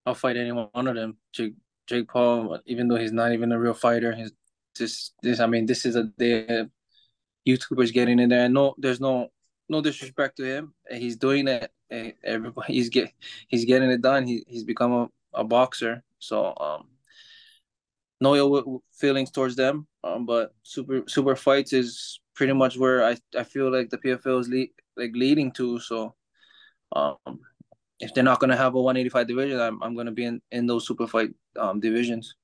I'll 0.06 0.14
fight 0.14 0.36
anyone 0.36 0.68
one 0.72 0.86
of 0.86 0.94
them. 0.94 1.18
Jake, 1.32 1.54
Jake 1.86 2.08
Paul, 2.08 2.60
even 2.66 2.88
though 2.88 2.96
he's 2.96 3.12
not 3.12 3.32
even 3.32 3.52
a 3.52 3.58
real 3.58 3.74
fighter, 3.74 4.14
he's 4.14 4.32
just 4.76 5.14
this. 5.22 5.40
I 5.40 5.46
mean, 5.46 5.66
this 5.66 5.84
is 5.84 5.96
a 5.96 6.04
day 6.04 6.66
YouTubers 7.48 7.92
getting 7.92 8.18
in 8.18 8.28
there. 8.28 8.44
And 8.44 8.54
no, 8.54 8.74
there's 8.78 9.00
no 9.00 9.30
no 9.68 9.80
disrespect 9.80 10.36
to 10.36 10.44
him. 10.44 10.74
He's 10.90 11.16
doing 11.16 11.48
it. 11.48 11.70
Everybody, 12.24 12.72
he's 12.74 12.88
get 12.88 13.12
he's 13.48 13.64
getting 13.64 13.90
it 13.90 14.02
done. 14.02 14.26
He 14.26 14.44
he's 14.46 14.64
become 14.64 14.92
a, 14.92 15.08
a 15.34 15.44
boxer. 15.44 16.02
So 16.18 16.54
um, 16.58 16.88
no 18.20 18.34
ill 18.36 18.82
feelings 18.92 19.30
towards 19.30 19.56
them. 19.56 19.86
Um, 20.04 20.26
but 20.26 20.54
super 20.62 21.02
super 21.06 21.36
fights 21.36 21.72
is 21.72 22.20
pretty 22.34 22.52
much 22.52 22.76
where 22.76 23.04
I 23.04 23.16
I 23.36 23.44
feel 23.44 23.72
like 23.72 23.90
the 23.90 23.98
PFL 23.98 24.40
is 24.40 24.48
le- 24.48 24.74
like 24.96 25.12
leading 25.14 25.52
to. 25.52 25.78
So 25.80 26.14
um, 26.94 27.16
if 28.00 28.14
they're 28.14 28.24
not 28.24 28.40
to 28.50 28.56
have 28.56 28.74
a 28.74 28.80
185 28.80 29.26
division, 29.26 29.60
I'm, 29.60 29.82
I'm 29.82 29.94
to 30.06 30.12
be 30.12 30.24
in, 30.24 30.40
in 30.52 30.66
those 30.66 30.86
super 30.86 31.06
fight 31.06 31.30
um, 31.58 31.80
divisions. 31.80 32.34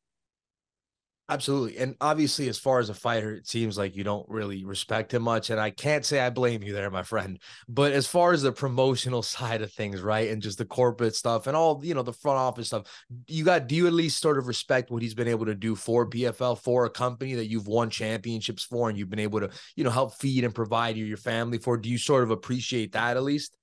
Absolutely. 1.27 1.79
And 1.79 1.97
obviously, 2.03 2.51
as 2.51 2.59
far 2.59 2.81
as 2.81 2.91
a 2.91 2.95
fighter, 2.95 3.35
it 3.35 3.47
seems 3.47 3.79
like 3.79 3.97
you 3.97 4.05
don't 4.05 4.29
really 4.29 4.67
respect 4.67 5.15
him 5.15 5.23
much. 5.23 5.49
And 5.49 5.59
I 5.59 5.71
can't 5.71 6.05
say 6.05 6.21
I 6.21 6.29
blame 6.29 6.63
you 6.63 6.75
there, 6.75 6.91
my 6.91 7.03
friend. 7.03 7.41
But 7.67 7.93
as 7.93 8.07
far 8.07 8.33
as 8.35 8.43
the 8.43 8.53
promotional 8.53 9.23
side 9.35 9.63
of 9.63 9.73
things, 9.73 10.03
right? 10.03 10.29
And 10.31 10.43
just 10.43 10.59
the 10.59 10.67
corporate 10.67 11.15
stuff 11.15 11.47
and 11.47 11.57
all, 11.57 11.81
you 11.83 11.95
know, 11.95 12.03
the 12.03 12.13
front 12.13 12.37
office 12.37 12.67
stuff, 12.67 13.07
you 13.27 13.43
got, 13.43 13.69
do 13.69 13.75
you 13.75 13.87
at 13.87 13.95
least 13.95 14.21
sort 14.21 14.37
of 14.37 14.49
respect 14.49 14.91
what 14.91 15.01
he's 15.01 15.15
been 15.15 15.29
able 15.29 15.47
to 15.47 15.55
do 15.55 15.75
for 15.75 16.09
PFL, 16.11 16.59
for 16.59 16.85
a 16.85 16.91
company 16.91 17.33
that 17.35 17.49
you've 17.49 17.69
won 17.69 17.89
championships 17.89 18.63
for 18.63 18.91
and 18.91 18.99
you've 18.99 19.09
been 19.09 19.19
able 19.19 19.41
to, 19.41 19.51
you 19.77 19.85
know, 19.85 19.91
help 19.91 20.15
feed 20.17 20.45
and 20.45 20.55
provide 20.55 20.95
you, 20.99 21.07
your 21.07 21.17
family 21.17 21.57
for? 21.57 21.79
Do 21.79 21.89
you 21.89 21.97
sort 21.97 22.23
of 22.23 22.33
appreciate 22.33 22.93
that 22.93 23.17
at 23.17 23.23
least? 23.23 23.57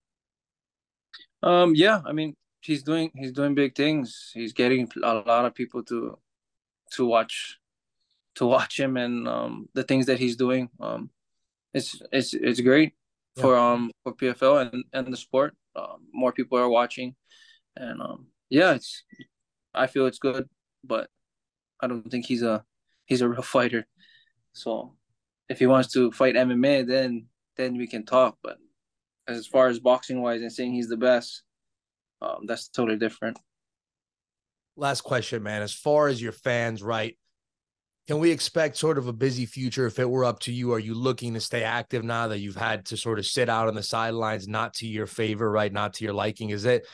Um, 1.44 1.74
yeah, 1.76 2.02
I 2.04 2.12
mean, 2.12 2.36
he's 2.62 2.82
doing 2.82 3.12
he's 3.14 3.34
doing 3.34 3.54
big 3.54 3.76
things. 3.76 4.32
He's 4.34 4.54
getting 4.54 4.90
a 5.04 5.14
lot 5.14 5.46
of 5.46 5.54
people 5.54 5.84
to 5.86 6.18
to 6.92 7.06
watch 7.06 7.58
to 8.36 8.46
watch 8.46 8.80
him 8.80 8.98
and 8.98 9.28
um, 9.28 9.70
the 9.74 9.84
things 9.84 10.06
that 10.06 10.20
he's 10.20 10.36
doing. 10.36 10.70
Um, 10.80 11.10
it's 11.74 12.02
it's 12.12 12.34
it's 12.34 12.60
great 12.60 12.94
yeah. 13.36 13.42
for 13.42 13.58
um 13.58 13.92
for 14.04 14.14
PFL 14.14 14.72
and 14.74 14.84
and 14.94 15.14
the 15.14 15.18
sport. 15.18 15.56
Uh, 15.76 15.96
more 16.14 16.34
people 16.34 16.58
are 16.58 16.70
watching, 16.70 17.16
and 17.76 18.02
um 18.02 18.28
yeah, 18.50 18.74
it's 18.74 19.04
I 19.74 19.88
feel 19.88 20.06
it's 20.06 20.20
good, 20.20 20.50
but 20.84 21.10
I 21.80 21.88
don't 21.88 22.10
think 22.10 22.26
he's 22.26 22.44
a 22.44 22.64
he's 23.06 23.22
a 23.22 23.30
real 23.30 23.42
fighter. 23.56 23.88
So 24.54 24.96
if 25.50 25.60
he 25.60 25.68
wants 25.68 25.92
to 25.94 26.12
fight 26.12 26.36
MMA, 26.36 26.88
then 26.88 27.28
then 27.58 27.78
we 27.78 27.88
can 27.88 28.06
talk. 28.06 28.38
But 28.44 28.58
as 29.28 29.48
far 29.48 29.68
as 29.68 29.80
boxing 29.80 30.22
wise 30.22 30.42
and 30.42 30.52
saying 30.52 30.74
he's 30.74 30.90
the 30.90 30.98
best, 30.98 31.44
um, 32.22 32.46
that's 32.48 32.68
totally 32.68 32.98
different. 32.98 33.40
Last 34.76 35.02
question, 35.02 35.44
man. 35.44 35.62
As 35.62 35.74
far 35.74 36.08
as 36.08 36.22
your 36.22 36.32
fans, 36.32 36.82
right? 36.82 37.18
Can 38.08 38.20
we 38.20 38.32
expect 38.32 38.78
sort 38.78 38.98
of 38.98 39.08
a 39.08 39.14
busy 39.14 39.46
future 39.46 39.86
if 39.86 40.00
it 40.00 40.10
were 40.10 40.26
up 40.26 40.40
to 40.42 40.52
you? 40.52 40.74
Are 40.74 40.80
you 40.80 40.94
looking 40.94 41.34
to 41.36 41.40
stay 41.40 41.64
active 41.64 42.04
now 42.04 42.28
that 42.30 42.40
you've 42.40 42.56
had 42.56 42.86
to 42.88 42.98
sort 42.98 43.20
of 43.20 43.26
sit 43.26 43.48
out 43.48 43.68
on 43.68 43.76
the 43.76 43.84
sidelines, 43.84 44.48
not 44.48 44.74
to 44.76 44.88
your 44.88 45.06
favor, 45.06 45.50
right? 45.50 45.72
Not 45.72 45.94
to 45.96 46.04
your 46.04 46.14
liking? 46.14 46.50
Is 46.50 46.66
it 46.66 46.88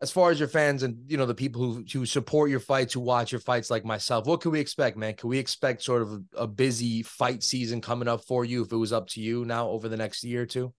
as 0.00 0.10
far 0.10 0.30
as 0.30 0.38
your 0.38 0.48
fans 0.48 0.82
and 0.82 0.98
you 1.10 1.16
know 1.16 1.26
the 1.26 1.34
people 1.34 1.62
who 1.62 1.84
who 1.92 2.06
support 2.06 2.50
your 2.50 2.60
fights, 2.60 2.94
who 2.94 3.00
watch 3.00 3.32
your 3.32 3.40
fights 3.40 3.70
like 3.70 3.84
myself? 3.84 4.26
What 4.26 4.40
can 4.40 4.50
we 4.50 4.60
expect, 4.60 4.96
man? 4.96 5.14
Can 5.14 5.28
we 5.28 5.38
expect 5.38 5.82
sort 5.82 6.02
of 6.02 6.12
a, 6.12 6.22
a 6.38 6.46
busy 6.46 7.02
fight 7.02 7.42
season 7.42 7.80
coming 7.80 8.08
up 8.08 8.24
for 8.24 8.44
you 8.44 8.62
if 8.62 8.72
it 8.72 8.76
was 8.76 8.92
up 8.92 9.08
to 9.08 9.20
you 9.20 9.44
now 9.44 9.68
over 9.68 9.88
the 9.88 9.96
next 9.96 10.24
year 10.24 10.42
or 10.42 10.46
two? 10.46 10.72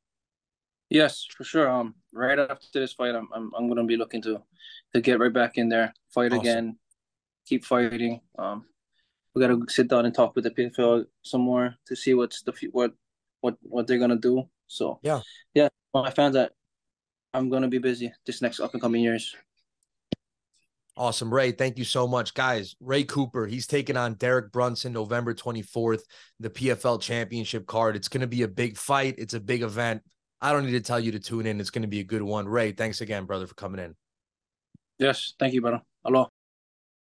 Yes, 0.94 1.26
for 1.36 1.44
sure. 1.44 1.68
Um, 1.68 1.96
right 2.14 2.38
after 2.38 2.68
this 2.72 2.94
fight, 2.94 3.16
I'm 3.16 3.28
I'm, 3.34 3.52
I'm 3.58 3.68
gonna 3.68 3.84
be 3.84 3.98
looking 3.98 4.22
to 4.22 4.44
to 4.94 5.02
get 5.02 5.20
right 5.20 5.34
back 5.34 5.58
in 5.58 5.68
there, 5.68 5.92
fight 6.14 6.32
awesome. 6.32 6.40
again, 6.40 6.78
keep 7.48 7.66
fighting. 7.66 8.22
Um, 8.38 8.66
we 9.34 9.42
got 9.42 9.48
to 9.48 9.66
sit 9.70 9.88
down 9.88 10.06
and 10.06 10.14
talk 10.14 10.36
with 10.36 10.44
the 10.44 10.52
PFL 10.52 11.06
some 11.24 11.42
more 11.42 11.74
to 11.88 11.96
see 11.96 12.14
what's 12.14 12.44
the 12.44 12.54
what 12.72 12.94
what 13.42 13.58
what 13.64 13.88
they're 13.88 13.98
gonna 13.98 14.18
do. 14.18 14.44
So 14.68 15.00
yeah, 15.02 15.22
yeah, 15.56 15.70
I 15.96 16.12
found 16.12 16.36
that 16.36 16.52
I'm 17.34 17.50
gonna 17.50 17.70
be 17.70 17.80
busy 17.80 18.14
this 18.28 18.44
next 18.44 18.60
up 18.60 18.74
and 18.74 18.82
coming 18.82 19.02
years. 19.02 19.36
Awesome, 20.96 21.34
Ray. 21.34 21.54
Thank 21.54 21.80
you 21.80 21.86
so 21.86 22.08
much, 22.08 22.36
guys. 22.36 22.76
Ray 22.80 23.04
Cooper, 23.04 23.48
he's 23.48 23.66
taking 23.66 23.98
on 23.98 24.14
Derek 24.14 24.52
Brunson 24.52 24.94
November 24.94 25.34
24th, 25.34 26.02
the 26.40 26.52
PFL 26.52 27.02
Championship 27.02 27.66
card. 27.66 27.96
It's 27.96 28.10
going 28.10 28.22
to 28.22 28.28
be 28.28 28.44
a 28.44 28.48
big 28.48 28.78
fight. 28.78 29.16
It's 29.18 29.34
a 29.34 29.40
big 29.40 29.64
event. 29.64 30.04
I 30.44 30.52
don't 30.52 30.66
need 30.66 30.74
to 30.74 30.82
tell 30.82 31.00
you 31.00 31.14
to 31.14 31.22
tune 31.22 31.46
in. 31.46 31.62
It's 31.62 31.70
going 31.70 31.84
to 31.84 31.88
be 31.88 32.02
a 32.02 32.04
good 32.04 32.22
one. 32.22 32.50
Ray, 32.50 32.74
thanks 32.74 33.00
again, 33.00 33.24
brother, 33.24 33.48
for 33.48 33.56
coming 33.56 33.80
in. 33.80 33.96
Yes, 35.00 35.36
thank 35.40 35.54
you, 35.54 35.62
brother. 35.62 35.82
Hello. 36.04 36.28